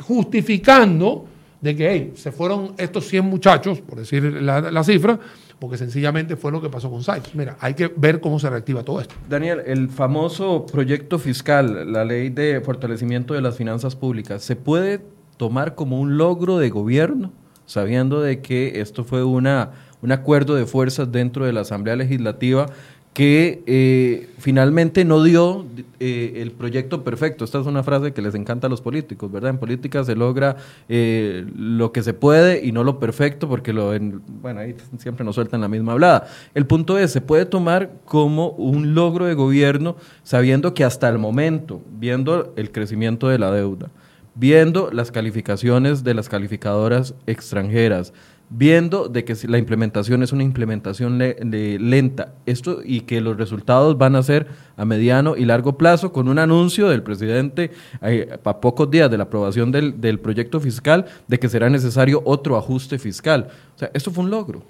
[0.00, 1.26] justificando
[1.62, 5.18] de que se fueron estos 100 muchachos, por decir la cifra,
[5.62, 7.30] porque sencillamente fue lo que pasó con Sykes.
[7.34, 9.14] Mira, hay que ver cómo se reactiva todo esto.
[9.28, 15.02] Daniel, el famoso proyecto fiscal, la ley de fortalecimiento de las finanzas públicas, ¿se puede
[15.36, 17.30] tomar como un logro de gobierno,
[17.64, 19.70] sabiendo de que esto fue una,
[20.02, 22.66] un acuerdo de fuerzas dentro de la Asamblea Legislativa
[23.12, 25.66] que eh, finalmente no dio
[26.00, 27.44] eh, el proyecto perfecto.
[27.44, 29.50] Esta es una frase que les encanta a los políticos, ¿verdad?
[29.50, 30.56] En política se logra
[30.88, 33.92] eh, lo que se puede y no lo perfecto, porque lo
[34.40, 36.26] bueno, ahí siempre nos sueltan la misma hablada.
[36.54, 41.18] El punto es, se puede tomar como un logro de gobierno sabiendo que hasta el
[41.18, 43.90] momento, viendo el crecimiento de la deuda,
[44.34, 48.14] viendo las calificaciones de las calificadoras extranjeras,
[48.54, 54.14] viendo de que la implementación es una implementación lenta esto y que los resultados van
[54.14, 54.46] a ser
[54.76, 57.70] a mediano y largo plazo con un anuncio del presidente
[58.02, 62.20] eh, a pocos días de la aprobación del, del, proyecto fiscal de que será necesario
[62.26, 63.48] otro ajuste fiscal.
[63.74, 64.62] O sea, esto fue un logro.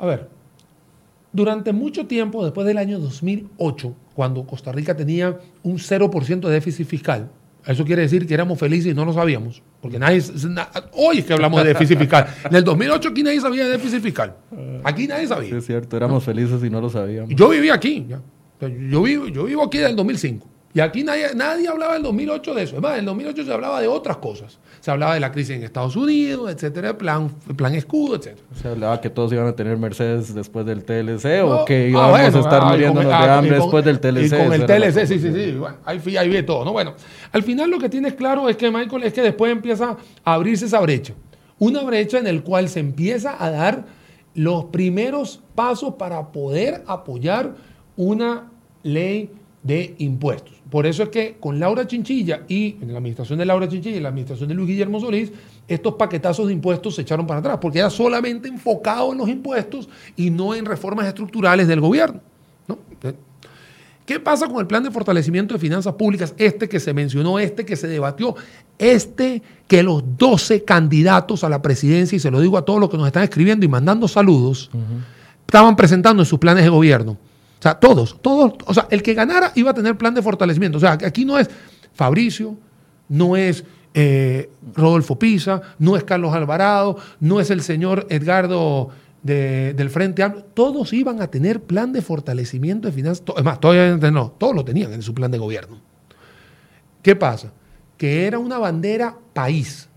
[0.00, 0.28] A ver,
[1.32, 6.86] durante mucho tiempo, después del año 2008, cuando Costa Rica tenía un 0% de déficit
[6.88, 7.30] fiscal,
[7.66, 9.62] eso quiere decir que éramos felices y no lo sabíamos.
[9.80, 10.22] Porque nadie.
[10.92, 12.26] hoy es que hablamos de déficit fiscal.
[12.44, 14.36] En el 2008 aquí nadie sabía de déficit fiscal.
[14.84, 15.56] Aquí nadie sabía.
[15.56, 17.30] es cierto, éramos felices y no lo sabíamos.
[17.34, 18.06] Yo viví aquí.
[18.60, 20.48] Yo, vivo, yo vivo aquí desde el 2005.
[20.74, 22.76] Y aquí nadie, nadie hablaba del 2008 de eso.
[22.76, 24.58] Es más, en el 2008 se hablaba de otras cosas.
[24.86, 28.46] Se hablaba de la crisis en Estados Unidos, etcétera, plan, plan escudo, etcétera.
[28.54, 32.20] Se hablaba que todos iban a tener Mercedes después del TLC o que ah, íbamos
[32.20, 34.26] a estar ah, muriéndonos de ah, hambre después del TLC.
[34.26, 35.56] Y con el TLC, sí, sí, sí.
[35.58, 36.72] Bueno, ahí, ahí vi todo, ¿no?
[36.72, 36.94] Bueno,
[37.32, 40.66] al final lo que tienes claro es que, Michael, es que después empieza a abrirse
[40.66, 41.14] esa brecha.
[41.58, 43.86] Una brecha en la cual se empieza a dar
[44.34, 47.56] los primeros pasos para poder apoyar
[47.96, 48.52] una
[48.84, 49.32] ley
[49.64, 50.55] de impuestos.
[50.70, 53.98] Por eso es que con Laura Chinchilla y en la administración de Laura Chinchilla y
[53.98, 55.30] en la administración de Luis Guillermo Solís,
[55.68, 59.88] estos paquetazos de impuestos se echaron para atrás, porque era solamente enfocado en los impuestos
[60.16, 62.20] y no en reformas estructurales del gobierno.
[64.04, 66.32] ¿Qué pasa con el plan de fortalecimiento de finanzas públicas?
[66.38, 68.36] Este que se mencionó, este que se debatió,
[68.78, 72.88] este que los 12 candidatos a la presidencia, y se lo digo a todos los
[72.88, 74.70] que nos están escribiendo y mandando saludos,
[75.44, 77.16] estaban presentando en sus planes de gobierno.
[77.66, 80.78] Sea, todos, todos, o sea, el que ganara iba a tener plan de fortalecimiento.
[80.78, 81.50] O sea, aquí no es
[81.94, 82.56] Fabricio,
[83.08, 88.90] no es eh, Rodolfo Pisa, no es Carlos Alvarado, no es el señor Edgardo
[89.24, 90.44] del Frente Amplio.
[90.54, 93.24] Todos iban a tener plan de fortalecimiento de finanzas.
[93.36, 95.80] Es más, todavía no, todos lo tenían en su plan de gobierno.
[97.02, 97.52] ¿Qué pasa?
[97.96, 99.88] Que era una bandera país.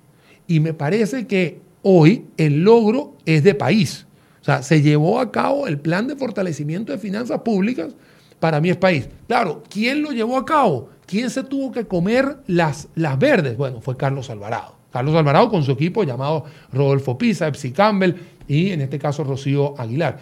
[0.47, 4.07] Y me parece que hoy el logro es de país.
[4.41, 7.93] O sea, se llevó a cabo el plan de fortalecimiento de finanzas públicas
[8.39, 9.09] para mi país.
[9.27, 10.89] Claro, ¿quién lo llevó a cabo?
[11.05, 13.57] ¿Quién se tuvo que comer las, las verdes?
[13.57, 14.75] Bueno, fue Carlos Alvarado.
[14.91, 18.15] Carlos Alvarado con su equipo llamado Rodolfo Pisa, Epsi Campbell
[18.47, 20.19] y en este caso Rocío Aguilar.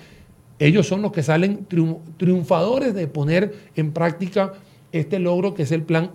[0.59, 1.67] Ellos son los que salen
[2.17, 4.53] triunfadores de poner en práctica
[4.91, 6.11] este logro que es el plan,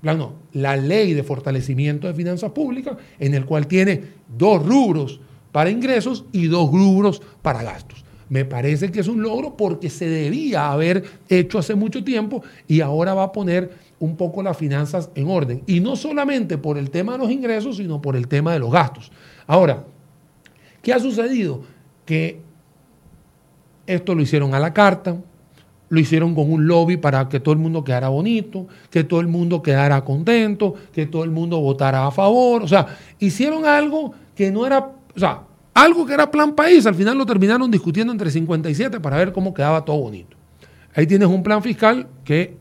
[0.00, 4.02] plan no, la ley de fortalecimiento de finanzas públicas, en el cual tiene
[4.36, 5.20] dos rubros
[5.56, 8.04] para ingresos y dos rubros para gastos.
[8.28, 12.82] Me parece que es un logro porque se debía haber hecho hace mucho tiempo y
[12.82, 15.62] ahora va a poner un poco las finanzas en orden.
[15.66, 18.70] Y no solamente por el tema de los ingresos, sino por el tema de los
[18.70, 19.10] gastos.
[19.46, 19.84] Ahora,
[20.82, 21.62] ¿qué ha sucedido?
[22.04, 22.42] Que
[23.86, 25.16] esto lo hicieron a la carta,
[25.88, 29.28] lo hicieron con un lobby para que todo el mundo quedara bonito, que todo el
[29.28, 32.62] mundo quedara contento, que todo el mundo votara a favor.
[32.62, 35.42] O sea, hicieron algo que no era o sea,
[35.72, 39.52] algo que era plan país, al final lo terminaron discutiendo entre 57 para ver cómo
[39.52, 40.36] quedaba todo bonito.
[40.94, 42.56] Ahí tienes un plan fiscal que,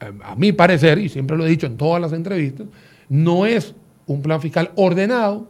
[0.00, 2.66] eh, a mi parecer, y siempre lo he dicho en todas las entrevistas,
[3.08, 3.74] no es
[4.06, 5.48] un plan fiscal ordenado,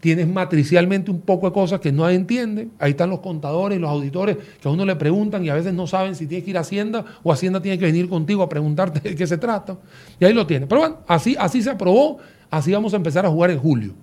[0.00, 2.68] tienes matricialmente un poco de cosas que no entiende.
[2.78, 5.72] Ahí están los contadores y los auditores que a uno le preguntan y a veces
[5.72, 8.48] no saben si tiene que ir a Hacienda o Hacienda tiene que venir contigo a
[8.48, 9.78] preguntarte de qué se trata.
[10.20, 10.68] Y ahí lo tienes.
[10.68, 12.18] Pero bueno, así, así se aprobó,
[12.50, 13.94] así vamos a empezar a jugar en julio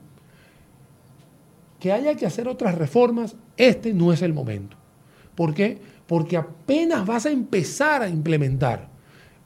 [1.81, 4.77] que haya que hacer otras reformas, este no es el momento.
[5.33, 5.79] ¿Por qué?
[6.05, 8.87] Porque apenas vas a empezar a implementar.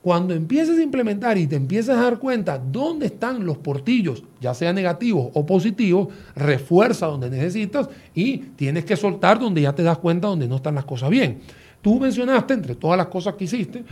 [0.01, 4.53] Cuando empieces a implementar y te empieces a dar cuenta dónde están los portillos, ya
[4.53, 9.97] sea negativos o positivos, refuerza donde necesitas y tienes que soltar donde ya te das
[9.97, 11.39] cuenta donde no están las cosas bien.
[11.81, 13.85] Tú mencionaste, entre todas las cosas que hiciste,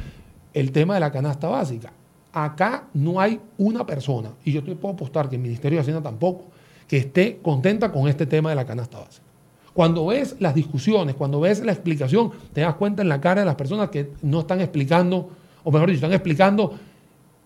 [0.53, 1.93] el tema de la canasta básica.
[2.33, 6.03] Acá no hay una persona, y yo te puedo apostar que el Ministerio de Hacienda
[6.03, 6.51] tampoco,
[6.93, 9.25] que esté contenta con este tema de la canasta básica.
[9.73, 13.47] Cuando ves las discusiones, cuando ves la explicación, te das cuenta en la cara de
[13.47, 15.27] las personas que no están explicando,
[15.63, 16.71] o mejor dicho, están explicando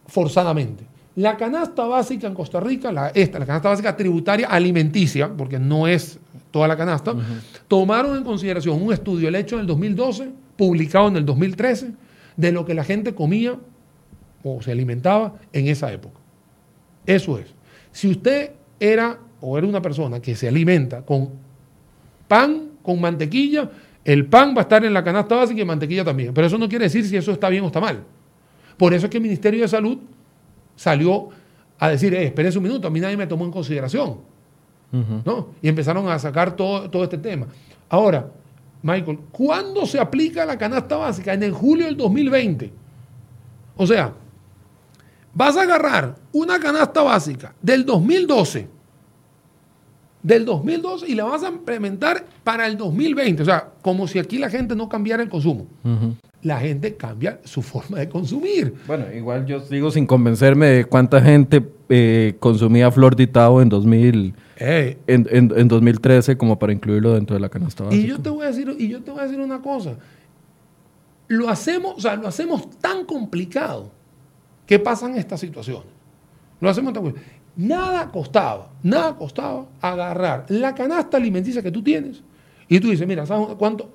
[0.06, 0.84] forzadamente.
[1.16, 5.88] La canasta básica en Costa Rica, la, esta, la canasta básica tributaria alimenticia, porque no
[5.88, 6.20] es
[6.52, 7.16] toda la canasta,
[7.70, 11.93] tomaron en consideración un estudio, el hecho en el 2012, publicado en el 2013,
[12.36, 13.56] de lo que la gente comía
[14.43, 16.20] o se alimentaba en esa época.
[17.06, 17.45] Eso es.
[17.93, 21.30] Si usted era o era una persona que se alimenta con
[22.28, 23.70] pan, con mantequilla,
[24.04, 26.34] el pan va a estar en la canasta básica y mantequilla también.
[26.34, 28.04] Pero eso no quiere decir si eso está bien o está mal.
[28.78, 29.98] Por eso es que el Ministerio de Salud
[30.76, 31.30] salió
[31.80, 34.18] a decir, eh, espérense un minuto, a mí nadie me tomó en consideración.
[34.90, 35.50] ¿no?
[35.62, 37.48] Y empezaron a sacar todo, todo este tema.
[37.90, 38.32] Ahora,
[38.82, 41.34] Michael, ¿cuándo se aplica la canasta básica?
[41.34, 42.72] En el julio del 2020.
[43.76, 44.14] O sea,
[45.34, 48.77] vas a agarrar una canasta básica del 2012
[50.28, 53.44] del 2012 y la vas a implementar para el 2020.
[53.44, 55.68] O sea, como si aquí la gente no cambiara el consumo.
[56.42, 58.74] La gente cambia su forma de consumir.
[58.88, 63.70] Bueno, igual yo sigo sin convencerme de cuánta gente eh, consumía flor de tao en,
[63.70, 68.04] 2000, en, en, 2013 como para incluirlo dentro de la canasta básica.
[68.04, 69.96] Y yo te voy a decir, y yo te voy a decir una cosa.
[71.30, 73.92] Lo hacemos, o sea, lo hacemos tan complicado
[74.66, 75.88] que pasan estas situaciones.
[76.60, 77.37] Lo hacemos tan complicado.
[77.58, 82.22] Nada costaba, nada costaba agarrar la canasta alimenticia que tú tienes
[82.68, 83.89] y tú dices, mira, ¿sabes cuánto?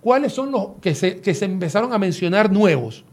[0.00, 3.04] ¿Cuáles son los que se, que se empezaron a mencionar nuevos?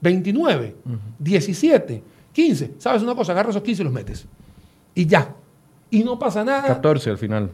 [0.00, 0.76] 29,
[1.18, 2.02] 17,
[2.32, 2.74] 15.
[2.78, 3.32] ¿Sabes una cosa?
[3.32, 4.26] Agarra esos 15 y los metes.
[4.94, 5.34] Y ya.
[5.88, 6.66] Y no pasa nada.
[6.66, 7.50] 14 al final.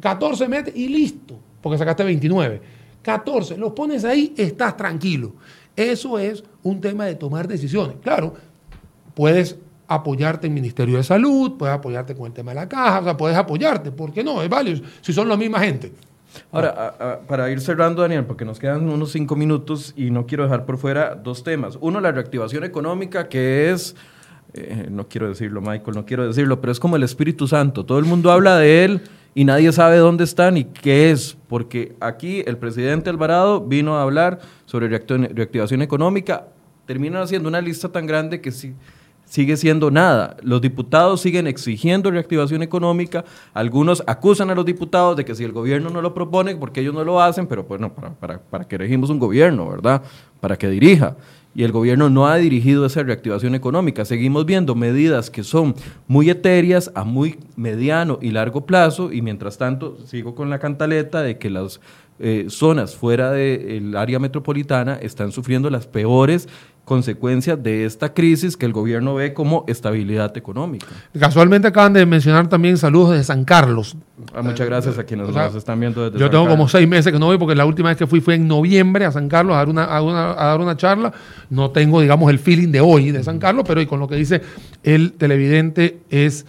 [0.00, 1.38] 14 metes y listo.
[1.60, 2.60] Porque sacaste 29.
[3.02, 3.58] 14.
[3.58, 5.34] Los pones ahí, estás tranquilo.
[5.76, 7.96] Eso es un tema de tomar decisiones.
[8.02, 8.34] Claro,
[9.14, 13.04] puedes apoyarte en Ministerio de Salud, puedes apoyarte con el tema de la caja, o
[13.04, 14.42] sea, puedes apoyarte, ¿por qué no?
[14.42, 15.92] Es válido, si son la misma gente.
[16.50, 20.66] Ahora, para ir cerrando, Daniel, porque nos quedan unos cinco minutos y no quiero dejar
[20.66, 21.78] por fuera dos temas.
[21.80, 23.94] Uno, la reactivación económica, que es,
[24.52, 27.84] eh, no quiero decirlo, Michael, no quiero decirlo, pero es como el Espíritu Santo.
[27.84, 29.02] Todo el mundo habla de él
[29.34, 34.02] y nadie sabe dónde está ni qué es, porque aquí el presidente Alvarado vino a
[34.02, 36.48] hablar sobre reactivación económica,
[36.86, 38.74] terminan haciendo una lista tan grande que sí
[39.24, 40.36] sigue siendo nada.
[40.42, 43.24] Los diputados siguen exigiendo reactivación económica.
[43.52, 46.94] Algunos acusan a los diputados de que si el gobierno no lo propone, porque ellos
[46.94, 50.02] no lo hacen, pero bueno, para, para, para que elegimos un gobierno, ¿verdad?
[50.40, 51.16] Para que dirija.
[51.56, 54.04] Y el gobierno no ha dirigido esa reactivación económica.
[54.04, 55.76] Seguimos viendo medidas que son
[56.08, 59.12] muy etéreas a muy mediano y largo plazo.
[59.12, 61.80] Y mientras tanto, sigo con la cantaleta de que las
[62.18, 66.48] eh, zonas fuera del área metropolitana están sufriendo las peores
[66.84, 70.86] consecuencias de esta crisis que el gobierno ve como estabilidad económica.
[71.18, 73.96] Casualmente acaban de mencionar también saludos de San Carlos.
[74.34, 77.18] Ah, muchas gracias a quienes nos están viendo desde Yo tengo como seis meses que
[77.18, 79.58] no voy porque la última vez que fui fue en noviembre a San Carlos a
[79.58, 81.12] dar una, a, dar una charla.
[81.50, 84.16] No tengo, digamos, el feeling de hoy de San Carlos, pero y con lo que
[84.16, 84.42] dice
[84.82, 86.46] el televidente es...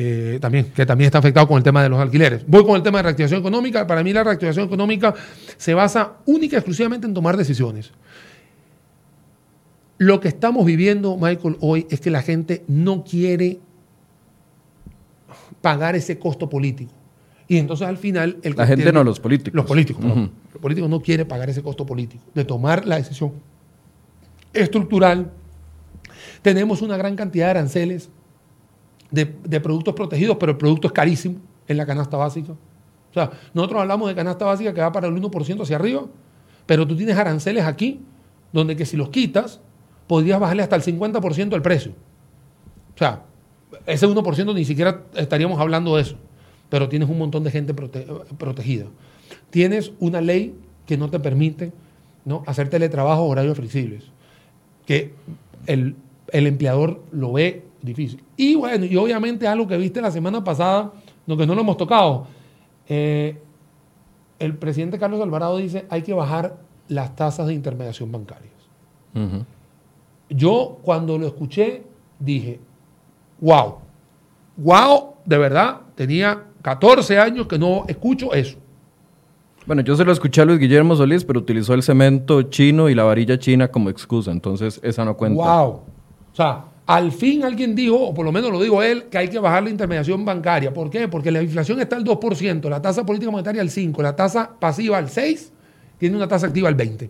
[0.00, 2.44] Eh, también, que también está afectado con el tema de los alquileres.
[2.46, 3.84] Voy con el tema de reactivación económica.
[3.84, 5.12] Para mí la reactivación económica
[5.56, 7.90] se basa única y exclusivamente en tomar decisiones.
[9.96, 13.58] Lo que estamos viviendo, Michael, hoy es que la gente no quiere
[15.60, 16.92] pagar ese costo político.
[17.48, 18.36] Y entonces al final...
[18.44, 19.56] El la gente no, los políticos.
[19.56, 23.32] Los políticos, Los políticos no quieren pagar ese costo político de tomar la decisión
[24.52, 25.32] estructural.
[26.40, 28.10] Tenemos una gran cantidad de aranceles
[29.10, 31.36] de, productos protegidos, pero el producto es carísimo
[31.66, 32.52] en la canasta básica.
[32.52, 36.06] O sea, nosotros hablamos de canasta básica que va para el 1% hacia arriba,
[36.66, 38.00] pero tú tienes aranceles aquí,
[38.52, 39.60] donde que si los quitas,
[40.06, 41.92] podrías bajarle hasta el 50% el precio.
[42.94, 43.22] O sea,
[43.86, 46.16] ese 1% ni siquiera estaríamos hablando de eso,
[46.68, 48.86] pero tienes un montón de gente protegida.
[49.50, 50.54] Tienes una ley
[50.86, 51.72] que no te permite
[52.24, 52.42] ¿no?
[52.46, 54.04] hacer teletrabajo horarios flexibles,
[54.86, 55.12] que
[55.66, 55.96] el,
[56.32, 58.22] empleador lo ve difícil.
[58.36, 60.92] Y bueno, y obviamente algo que viste la semana pasada,
[61.26, 62.26] lo que no lo hemos tocado,
[62.88, 63.38] eh,
[64.38, 66.56] el presidente Carlos Alvarado dice hay que bajar
[66.88, 68.52] las tasas de intermediación bancarias.
[70.30, 71.82] Yo cuando lo escuché
[72.18, 72.60] dije,
[73.40, 73.78] wow,
[74.56, 78.58] wow, de verdad, tenía 14 años que no escucho eso.
[79.66, 82.94] Bueno, yo se lo escuché a Luis Guillermo Solís, pero utilizó el cemento chino y
[82.94, 85.42] la varilla china como excusa, entonces esa no cuenta.
[85.42, 85.70] Wow.
[85.70, 85.82] O
[86.32, 89.38] sea, al fin alguien dijo, o por lo menos lo dijo él, que hay que
[89.38, 90.74] bajar la intermediación bancaria.
[90.74, 91.06] ¿Por qué?
[91.06, 94.98] Porque la inflación está al 2%, la tasa política monetaria al 5%, la tasa pasiva
[94.98, 95.50] al 6%,
[95.98, 97.08] tiene una tasa activa al 20%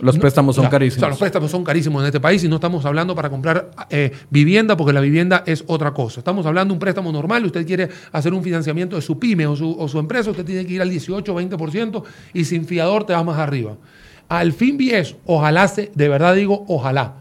[0.00, 1.10] los préstamos son carísimos.
[1.10, 4.76] los préstamos son carísimos en este país y no estamos hablando para comprar eh, vivienda
[4.76, 6.20] porque la vivienda es otra cosa.
[6.20, 7.44] Estamos hablando de un préstamo normal.
[7.44, 10.82] Usted quiere hacer un financiamiento de su pyme o su, empresa, usted tiene que ir
[10.82, 13.76] al 18 o 20% y sin fiador te va más arriba.
[14.28, 15.16] Al fin vi eso.
[15.26, 17.16] Ojalá se, de verdad digo, ojalá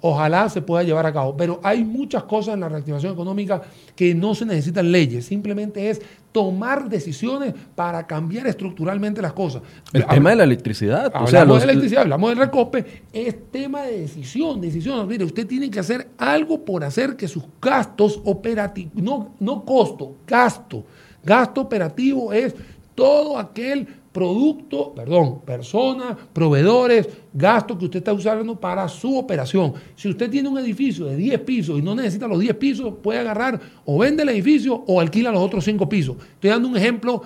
[0.00, 1.36] Ojalá se pueda llevar a cabo.
[1.36, 3.62] Pero hay muchas cosas en la reactivación económica
[3.96, 5.26] que no se necesitan leyes.
[5.26, 9.62] Simplemente es tomar decisiones para cambiar estructuralmente las cosas.
[9.92, 11.10] El tema de la electricidad.
[11.12, 13.02] Hablamos de la electricidad, hablamos del recope.
[13.12, 15.08] Es tema de decisión, decisión.
[15.08, 20.16] Mire, usted tiene que hacer algo por hacer que sus gastos operativos, no, no costo,
[20.26, 20.84] gasto.
[21.24, 22.54] Gasto operativo es
[22.94, 29.74] todo aquel producto, perdón, personas, proveedores, gastos que usted está usando para su operación.
[29.94, 33.20] Si usted tiene un edificio de 10 pisos y no necesita los 10 pisos, puede
[33.20, 36.16] agarrar o vende el edificio o alquila los otros 5 pisos.
[36.34, 37.22] Estoy dando un ejemplo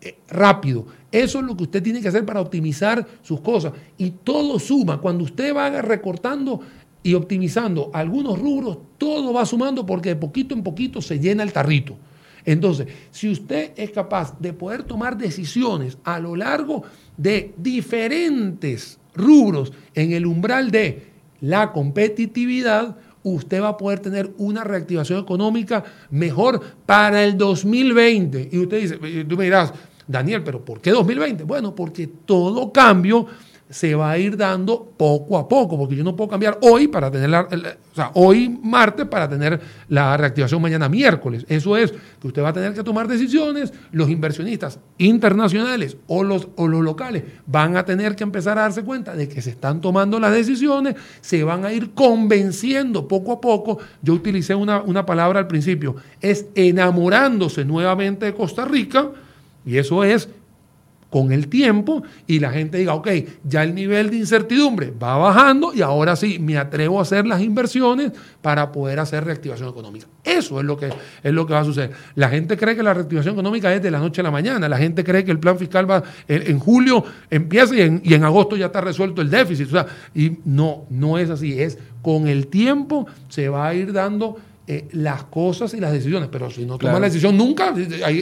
[0.00, 0.86] eh, rápido.
[1.12, 3.72] Eso es lo que usted tiene que hacer para optimizar sus cosas.
[3.98, 5.00] Y todo suma.
[5.00, 6.60] Cuando usted va recortando
[7.02, 11.52] y optimizando algunos rubros, todo va sumando porque de poquito en poquito se llena el
[11.52, 11.96] tarrito.
[12.44, 16.82] Entonces, si usted es capaz de poder tomar decisiones a lo largo
[17.16, 21.10] de diferentes rubros en el umbral de
[21.40, 28.48] la competitividad, usted va a poder tener una reactivación económica mejor para el 2020.
[28.52, 29.72] Y usted dice, tú me dirás,
[30.06, 31.44] Daniel, pero ¿por qué 2020?
[31.44, 33.26] Bueno, porque todo cambio
[33.70, 37.08] se va a ir dando poco a poco, porque yo no puedo cambiar hoy para
[37.08, 41.46] tener la, o sea, hoy martes para tener la reactivación mañana miércoles.
[41.48, 46.48] Eso es que usted va a tener que tomar decisiones, los inversionistas internacionales o los,
[46.56, 49.80] o los locales van a tener que empezar a darse cuenta de que se están
[49.80, 53.78] tomando las decisiones, se van a ir convenciendo poco a poco.
[54.02, 59.10] Yo utilicé una, una palabra al principio, es enamorándose nuevamente de Costa Rica,
[59.64, 60.28] y eso es
[61.10, 63.08] con el tiempo y la gente diga, ok,
[63.44, 67.42] ya el nivel de incertidumbre va bajando y ahora sí me atrevo a hacer las
[67.42, 70.06] inversiones para poder hacer reactivación económica.
[70.22, 70.92] Eso es lo que,
[71.22, 71.90] es lo que va a suceder.
[72.14, 74.68] La gente cree que la reactivación económica es de la noche a la mañana.
[74.68, 78.24] La gente cree que el plan fiscal va en, julio empieza y en, y en,
[78.24, 79.66] agosto ya está resuelto el déficit.
[79.66, 81.60] O sea, y no, no es así.
[81.60, 84.36] Es con el tiempo se va a ir dando
[84.72, 86.28] eh, las cosas y las decisiones.
[86.30, 87.74] Pero si no toma la decisión nunca,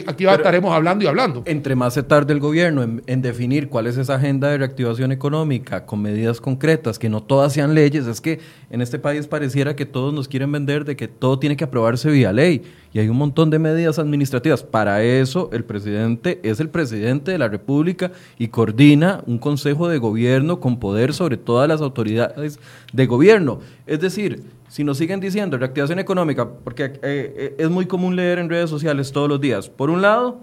[0.07, 1.43] aquí estaremos hablando y hablando.
[1.45, 5.85] Entre más se tarde el gobierno en, definir cuál es esa agenda de reactivación económica
[5.85, 8.39] con medidas concretas, que no todas sean leyes, es que
[8.71, 12.09] en este país pareciera que todos nos quieren vender de que todo tiene que aprobarse
[12.09, 12.63] vía ley.
[12.93, 14.63] Y hay un montón de medidas administrativas.
[14.63, 19.99] Para eso el presidente es el presidente de la República y coordina un consejo de
[19.99, 22.59] gobierno con poder sobre todas las autoridades
[22.91, 23.59] de gobierno.
[23.85, 28.39] Es decir, si nos siguen diciendo reactivación económica, porque eh, eh, es muy común leer
[28.39, 30.39] en redes sociales todos los días, por un lado,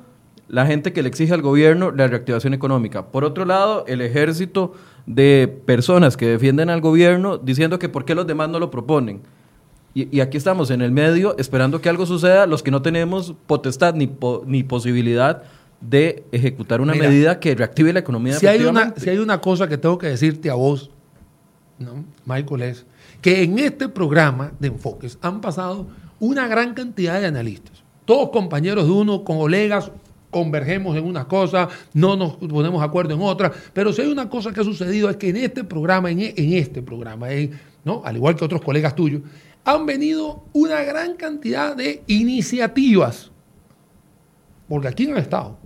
[0.48, 4.74] la gente que le exige al gobierno la reactivación económica, por otro lado, el ejército
[5.06, 9.22] de personas que defienden al gobierno diciendo que por qué los demás no lo proponen.
[9.94, 13.94] Y, aquí estamos en el medio esperando que algo suceda, los que no tenemos potestad
[13.94, 14.10] ni,
[14.44, 15.44] ni posibilidad
[15.80, 18.34] de ejecutar una medida que reactive la economía.
[18.34, 20.90] Si hay, una, si hay una cosa que tengo que decirte a vos,
[21.78, 22.04] ¿no?
[22.26, 22.86] Michael, es
[23.26, 25.88] que en este programa de enfoques han pasado
[26.20, 29.90] una gran cantidad de analistas, todos compañeros de uno, colegas,
[30.30, 34.30] convergemos en una cosa, no nos ponemos de acuerdo en otra, pero si hay una
[34.30, 37.26] cosa que ha sucedido es que en este programa, en, este programa,
[37.84, 38.00] ¿no?
[38.04, 39.22] al igual que otros colegas tuyos,
[39.64, 43.32] han venido una gran cantidad de iniciativas,
[44.68, 45.58] porque aquí han estado,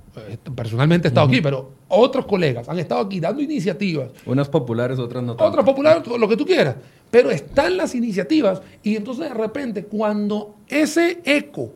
[0.54, 4.10] personalmente he estado aquí, pero otros colegas han estado aquí dando iniciativas.
[4.26, 5.32] Unas populares, otras no.
[5.32, 6.76] Otras populares, lo que tú quieras.
[7.10, 11.72] Pero están las iniciativas y entonces de repente cuando ese eco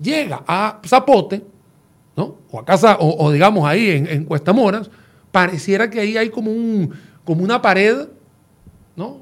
[0.00, 1.42] llega a Zapote,
[2.16, 2.36] ¿no?
[2.50, 4.90] O a casa, o, digamos ahí en, en Cuestamoras,
[5.30, 6.92] pareciera que ahí hay como, un,
[7.24, 8.08] como una pared,
[8.96, 9.18] ¿no?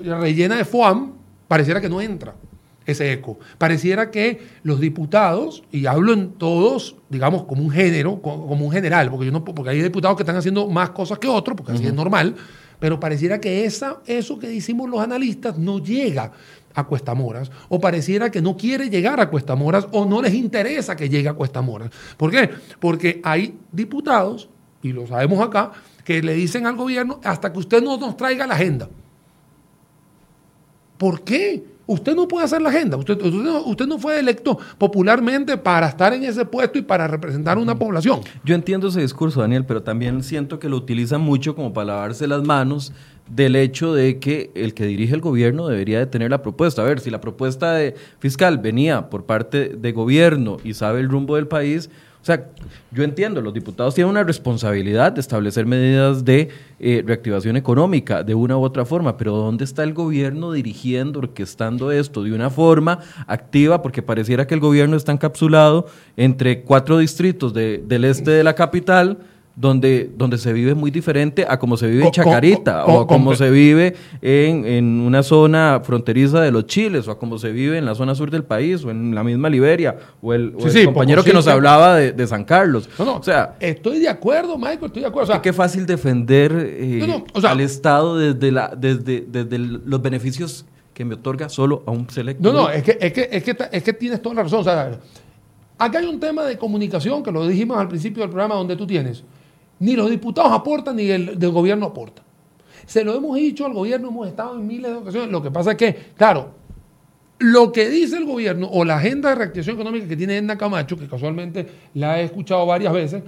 [0.00, 1.12] Rellena de foam,
[1.48, 2.34] pareciera que no entra
[2.88, 3.38] ese eco.
[3.58, 9.10] Pareciera que los diputados, y hablo en todos, digamos, como un género, como un general,
[9.10, 11.84] porque, yo no, porque hay diputados que están haciendo más cosas que otros, porque así
[11.84, 12.34] es normal,
[12.78, 16.32] pero pareciera que esa, eso que decimos los analistas no llega
[16.74, 21.10] a Cuestamoras, o pareciera que no quiere llegar a Cuestamoras, o no les interesa que
[21.10, 21.90] llegue a Cuestamoras.
[22.16, 22.48] ¿Por qué?
[22.80, 24.48] Porque hay diputados,
[24.82, 25.72] y lo sabemos acá,
[26.04, 28.88] que le dicen al gobierno hasta que usted no nos traiga la agenda.
[30.96, 31.77] ¿Por qué?
[31.88, 32.98] Usted no puede hacer la agenda.
[32.98, 37.78] Usted, usted, no, fue electo popularmente para estar en ese puesto y para representar una
[37.78, 38.20] población.
[38.44, 42.26] Yo entiendo ese discurso, Daniel, pero también siento que lo utilizan mucho como para lavarse
[42.26, 42.92] las manos
[43.26, 46.82] del hecho de que el que dirige el gobierno debería de tener la propuesta.
[46.82, 51.08] A ver, si la propuesta de fiscal venía por parte de gobierno y sabe el
[51.08, 51.88] rumbo del país,
[52.28, 52.46] sea,
[52.90, 56.48] yo entiendo, los diputados tienen una responsabilidad de establecer medidas de
[56.78, 61.90] eh, reactivación económica de una u otra forma, pero ¿dónde está el gobierno dirigiendo, orquestando
[61.90, 63.82] esto de una forma activa?
[63.82, 69.18] Porque pareciera que el gobierno está encapsulado entre cuatro distritos del este de la capital
[69.58, 73.34] donde, donde se vive muy diferente a como se vive en Chacarita, o a como
[73.34, 77.76] se vive en, en, una zona fronteriza de los Chiles, o a como se vive
[77.76, 80.52] en la zona sur del país, o en la misma Liberia, o el,
[80.84, 82.88] compañero que nos hablaba de, San Carlos.
[82.98, 85.42] No, no, o sea, estoy de acuerdo, Michael, estoy de acuerdo.
[85.42, 91.48] qué fácil defender eh, al Estado desde, la, desde, desde los beneficios que me otorga
[91.48, 92.52] solo a un selecto.
[92.52, 94.60] No, no, es que, es que, es que, es que tienes toda la razón.
[94.60, 94.98] O sea,
[95.78, 98.86] acá hay un tema de comunicación que lo dijimos al principio del programa donde tú
[98.86, 99.24] tienes
[99.80, 102.22] Ni los diputados aportan, ni el del gobierno aporta.
[102.86, 105.30] Se lo hemos dicho al gobierno, hemos estado en miles de ocasiones.
[105.30, 106.50] Lo que pasa es que, claro,
[107.38, 110.96] lo que dice el gobierno o la agenda de reactivación económica que tiene Edna Camacho,
[110.96, 113.22] que casualmente la he escuchado varias veces,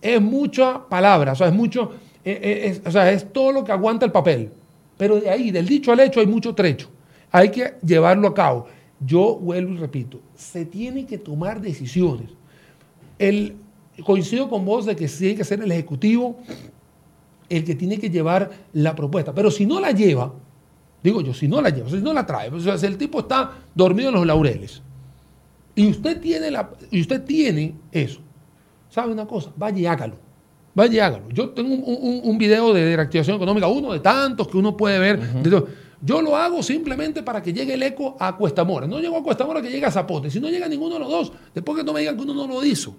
[0.00, 1.92] es mucha palabra, o sea, es mucho,
[2.24, 4.50] eh, eh, o sea, es todo lo que aguanta el papel.
[4.96, 6.88] Pero de ahí, del dicho al hecho, hay mucho trecho.
[7.32, 8.66] Hay que llevarlo a cabo.
[9.00, 12.30] Yo vuelvo y repito, se tiene que tomar decisiones.
[13.18, 13.56] El,
[14.04, 16.38] coincido con vos de que sí hay que ser el Ejecutivo
[17.48, 19.34] el que tiene que llevar la propuesta.
[19.34, 20.32] Pero si no la lleva,
[21.02, 23.20] digo yo, si no la lleva, si no la trae, o sea, si el tipo
[23.20, 24.82] está dormido en los laureles
[25.74, 28.20] y usted tiene, la, y usted tiene eso,
[28.88, 29.52] ¿sabe una cosa?
[29.56, 30.16] Vaya y hágalo.
[30.74, 31.28] Vaya y hágalo.
[31.30, 35.20] Yo tengo un, video de reactivación económica, uno de tantos que uno puede ver.
[36.02, 38.86] yo lo hago simplemente para que llegue el eco a Cuestamora.
[38.86, 40.30] No llego a Cuestamora que llegue a Zapote.
[40.30, 42.46] Si no llega ninguno de los dos, después que no me digan que uno no
[42.46, 42.94] lo hizo.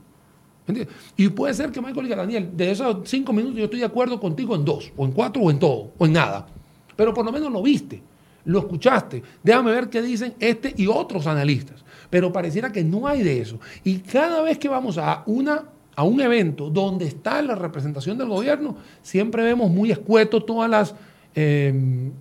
[1.15, 4.20] Y puede ser que Michael diga, Daniel, de esos cinco minutos yo estoy de acuerdo
[4.20, 6.47] contigo en dos, o en cuatro, o en todo, o en nada.
[6.95, 8.01] Pero por lo menos lo viste,
[8.45, 9.24] lo escuchaste.
[9.43, 11.84] Déjame ver qué dicen este y otros analistas.
[12.09, 13.59] Pero pareciera que no hay de eso.
[13.84, 15.65] Y cada vez que vamos a, una,
[15.95, 20.95] a un evento donde está la representación del gobierno, siempre vemos muy escueto todas las,
[21.36, 22.11] eh,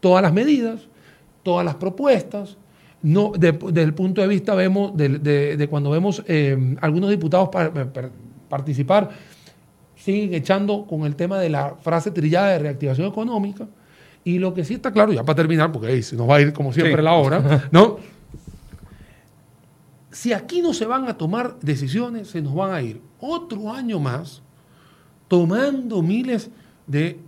[0.00, 0.80] todas las medidas,
[1.42, 2.56] todas las propuestas,
[3.02, 7.50] no, desde el punto de vista vemos, de, cuando vemos eh, algunos diputados
[8.48, 9.10] participar,
[9.96, 13.66] siguen echando con el tema de la frase trillada de reactivación económica.
[14.24, 16.40] Y lo que sí está claro, ya para terminar, porque ahí se nos va a
[16.40, 17.98] ir como siempre la hora, ¿no?
[20.12, 23.98] Si aquí no se van a tomar decisiones, se nos van a ir otro año
[23.98, 24.42] más
[25.26, 26.50] tomando miles
[26.86, 27.18] de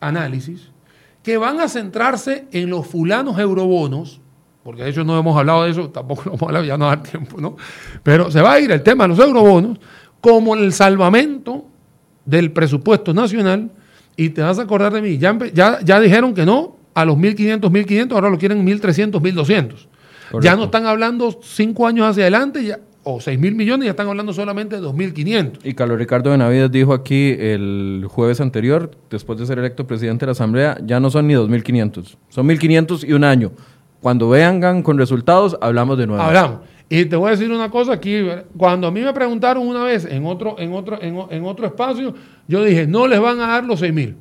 [0.00, 0.70] análisis
[1.22, 4.22] que van a centrarse en los fulanos eurobonos,
[4.62, 7.02] porque de hecho no hemos hablado de eso, tampoco lo hemos hablado, ya no da
[7.02, 7.56] tiempo, ¿no?
[8.02, 9.78] Pero se va a ir el tema de los eurobonos
[10.20, 11.64] como el salvamento
[12.24, 13.70] del presupuesto nacional
[14.16, 17.60] y te vas a acordar de mí, ya, ya, dijeron que no a los 1.500,
[17.60, 20.42] 1.500, ahora lo quieren 1.300, 1.200.
[20.42, 24.08] Ya no están hablando cinco años hacia adelante ya, o 6 mil millones, ya están
[24.08, 25.60] hablando solamente de 2.500.
[25.64, 30.26] Y Carlos Ricardo Benavides dijo aquí el jueves anterior, después de ser electo presidente de
[30.26, 33.52] la Asamblea, ya no son ni 2.500, son 1.500 y un año.
[34.00, 36.22] Cuando vengan con resultados, hablamos de nuevo.
[36.22, 36.60] Hablamos.
[36.88, 38.26] Y te voy a decir una cosa aquí.
[38.56, 42.14] Cuando a mí me preguntaron una vez en otro, en otro, en, otro espacio,
[42.48, 44.16] yo dije, no les van a dar los 6 mil.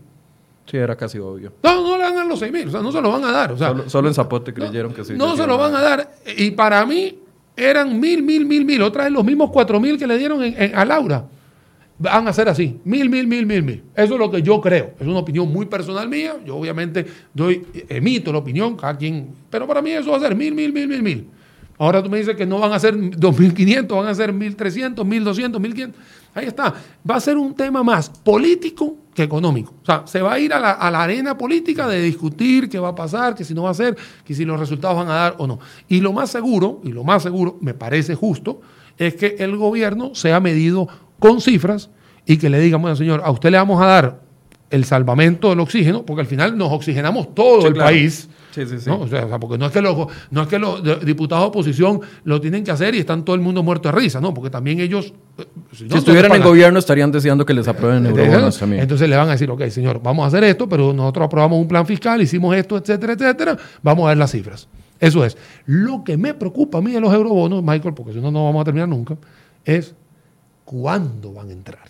[0.66, 1.54] Sí, era casi obvio.
[1.64, 2.68] No, no le van a dar los 6 mil.
[2.68, 3.52] O sea, no se lo van a dar.
[3.54, 5.14] O sea, solo, en Zapote creyeron que sí.
[5.16, 6.12] No se lo van a dar.
[6.38, 7.18] Y para mí
[7.56, 8.82] eran mil, mil, mil, mil.
[8.84, 10.42] Otra vez los mismos 4 mil que le dieron
[10.76, 11.26] a Laura
[12.00, 13.84] van a ser así, mil, mil, mil, mil, mil.
[13.94, 14.94] Eso es lo que yo creo.
[15.00, 16.38] Es una opinión muy personal mía.
[16.46, 20.36] Yo obviamente doy, emito la opinión, cada quien, pero para mí eso va a ser
[20.36, 21.28] mil, mil, mil, mil, mil.
[21.78, 25.52] Ahora tú me dices que no van a ser 2.500, van a ser 1.300, 1.200,
[25.60, 25.92] 1.500.
[26.36, 26.74] Ahí está.
[27.10, 29.74] Va a ser un tema más político que económico.
[29.82, 32.80] O sea, se va a ir a la, a la, arena política de discutir qué
[32.80, 35.14] va a pasar, que si no va a ser, que si los resultados van a
[35.14, 35.60] dar o no.
[35.88, 38.62] Y lo más seguro, y lo más seguro, me parece justo,
[38.98, 40.90] es que el gobierno sea medido
[41.20, 41.90] con cifras
[42.26, 44.30] y que le digamos, bueno, señor, a usted le vamos a dar
[44.70, 48.30] el salvamento del oxígeno, porque al final nos oxigenamos todo el país.
[48.52, 48.90] Sí, sí, sí.
[48.90, 49.02] ¿no?
[49.02, 52.42] O sea, porque no es, que los, no es que los diputados de oposición lo
[52.42, 55.14] tienen que hacer y están todo el mundo muerto de risa, no, porque también ellos...
[55.38, 58.82] Eh, si, estuvieran en gobierno estarían deseando que les aprueben eurobonos también.
[58.82, 61.68] Entonces le van a decir, ok, señor, vamos a hacer esto, pero nosotros aprobamos un
[61.68, 64.68] plan fiscal, hicimos esto, etcétera, etcétera, vamos a ver las cifras.
[65.00, 65.38] Eso es.
[65.66, 68.62] Lo que me preocupa a mí de los eurobonos, Michael, porque si no, no vamos
[68.62, 69.16] a terminar nunca,
[69.64, 69.96] es
[70.70, 71.90] cuándo van a entrar.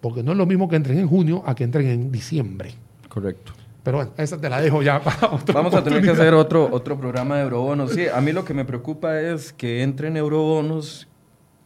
[0.00, 2.72] Porque no es lo mismo que entren en junio a que entren en diciembre.
[3.06, 3.52] Correcto.
[3.82, 6.70] Pero bueno, esa te la dejo ya para otro Vamos a tener que hacer otro,
[6.72, 7.92] otro programa de eurobonos.
[7.92, 11.06] Sí, a mí lo que me preocupa es que entren eurobonos,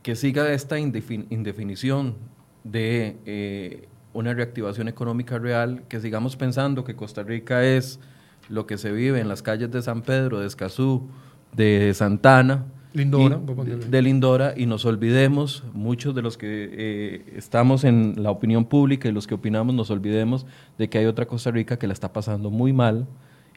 [0.02, 2.16] que siga esta indefinición
[2.64, 8.00] de eh, una reactivación económica real, que sigamos pensando que Costa Rica es
[8.48, 11.08] lo que se vive en las calles de San Pedro, de Escazú,
[11.54, 13.40] de Santana, Lindora,
[13.88, 19.08] de Lindora, y nos olvidemos, muchos de los que eh, estamos en la opinión pública
[19.08, 20.46] y los que opinamos, nos olvidemos
[20.78, 23.06] de que hay otra Costa Rica que la está pasando muy mal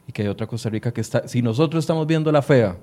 [0.08, 2.78] y que hay otra Costa Rica que está, si nosotros estamos viendo la fea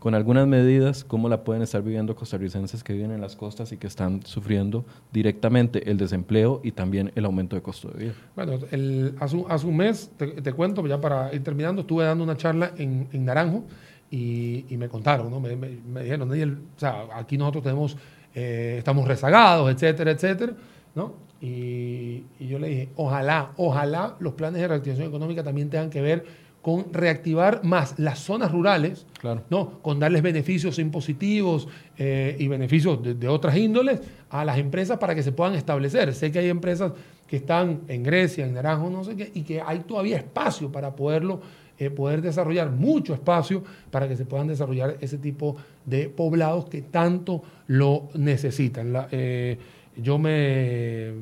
[0.00, 3.76] con algunas medidas, ¿cómo la pueden estar viviendo costarricenses que viven en las costas y
[3.76, 8.14] que están sufriendo directamente el desempleo y también el aumento de costo de vida?
[8.34, 12.72] Bueno, el, hace, un, mes, te, cuento, ya para ir terminando, estuve dando una charla
[12.78, 13.64] en, en Naranjo
[14.10, 15.40] y, me contaron, ¿no?
[15.40, 15.56] Me,
[16.02, 17.96] dijeron, Daniel, o sea, aquí nosotros tenemos,
[18.34, 20.52] eh, estamos rezagados, etcétera, etcétera,
[20.94, 21.14] ¿no?
[21.40, 26.24] Y, yo le dije, ojalá, ojalá los planes de reactivación económica también tengan que ver
[26.62, 29.06] con reactivar más las zonas rurales,
[29.48, 29.80] ¿no?
[29.80, 35.22] con darles beneficios impositivos eh, y beneficios de, otras índoles a las empresas para que
[35.22, 36.14] se puedan establecer.
[36.14, 36.92] Sé que hay empresas
[37.26, 40.94] que están en Grecia, en Naranjo, no sé qué, y que hay todavía espacio para
[40.94, 41.40] poderlo,
[41.80, 46.82] eh, poder desarrollar, mucho espacio para que se puedan desarrollar ese tipo de poblados que
[46.82, 49.06] tanto lo necesitan.
[49.10, 49.56] Eh,
[49.96, 51.12] yo me,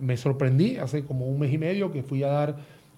[0.00, 2.56] me sorprendí hace como un mes y medio que fui a dar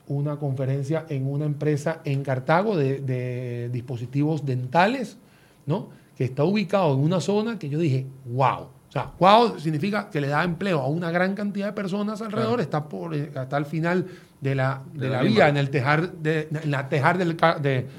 [0.08, 5.18] una conferencia en una empresa en Cartago de, dispositivos dentales,
[5.66, 5.90] ¿no?
[6.16, 8.68] que está ubicado en una zona que yo dije, wow.
[8.88, 12.62] O sea, wow significa que le da empleo a una gran cantidad de personas alrededor,
[12.62, 14.06] está por, eh, hasta el final
[14.40, 17.36] de la, de, la, vía, en el tejar, de, en la tejar del,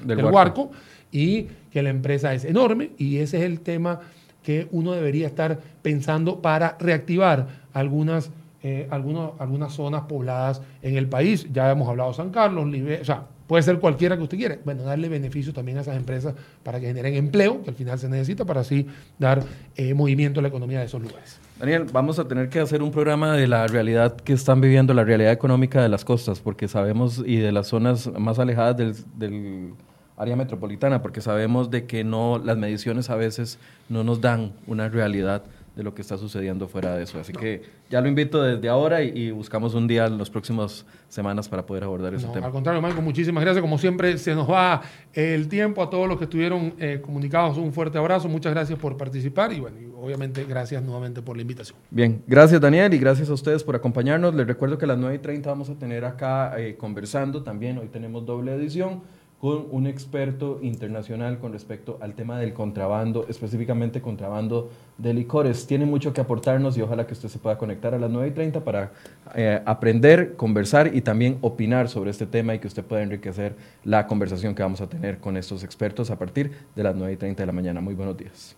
[0.04, 0.70] del, huarco.
[1.10, 4.00] y que la empresa es enorme y ese es el tema
[4.42, 11.46] que uno debería estar pensando para reactivar algunas eh, algunas zonas pobladas en el país.
[11.52, 14.58] Ya hemos hablado de San Carlos, o sea, puede ser cualquiera que usted quiera.
[14.64, 16.34] Bueno, darle beneficios también a esas empresas
[16.64, 18.86] para que generen empleo, que al final se necesita para así
[19.18, 19.44] dar
[19.76, 21.38] eh, movimiento a la economía de esos lugares.
[21.58, 25.02] Daniel, vamos a tener que hacer un programa de la realidad que están viviendo, la
[25.02, 29.74] realidad económica de las costas, porque sabemos, y de las zonas más alejadas del, del
[30.16, 33.58] área metropolitana, porque sabemos de que no, las mediciones a veces
[33.88, 35.42] no nos dan una realidad
[35.78, 37.20] de lo que está sucediendo fuera de eso.
[37.20, 41.48] Así que ya lo invito desde ahora y, buscamos un día en las próximas semanas
[41.48, 42.46] para poder abordar ese tema.
[42.46, 43.62] Al contrario, Marco, muchísimas gracias.
[43.62, 44.82] Como siempre, se nos va
[45.12, 47.58] el tiempo a todos los que estuvieron eh, comunicados.
[47.58, 48.28] Un fuerte abrazo.
[48.28, 51.78] Muchas gracias por participar y, bueno, obviamente gracias nuevamente por la invitación.
[51.90, 54.34] Bien, gracias Daniel y gracias a ustedes por acompañarnos.
[54.34, 57.78] Les recuerdo que a las 9 y 30 vamos a tener acá eh, conversando también.
[57.78, 59.02] Hoy tenemos doble edición
[59.40, 65.66] con un experto internacional con respecto al tema del contrabando, específicamente contrabando de licores.
[65.66, 68.30] Tiene mucho que aportarnos y ojalá que usted se pueda conectar a las 9 y
[68.32, 68.92] 30 para
[69.36, 73.54] eh, aprender, conversar y también opinar sobre este tema y que usted pueda enriquecer
[73.84, 77.16] la conversación que vamos a tener con estos expertos a partir de las 9 y
[77.16, 77.80] 30 de la mañana.
[77.80, 78.56] Muy buenos días.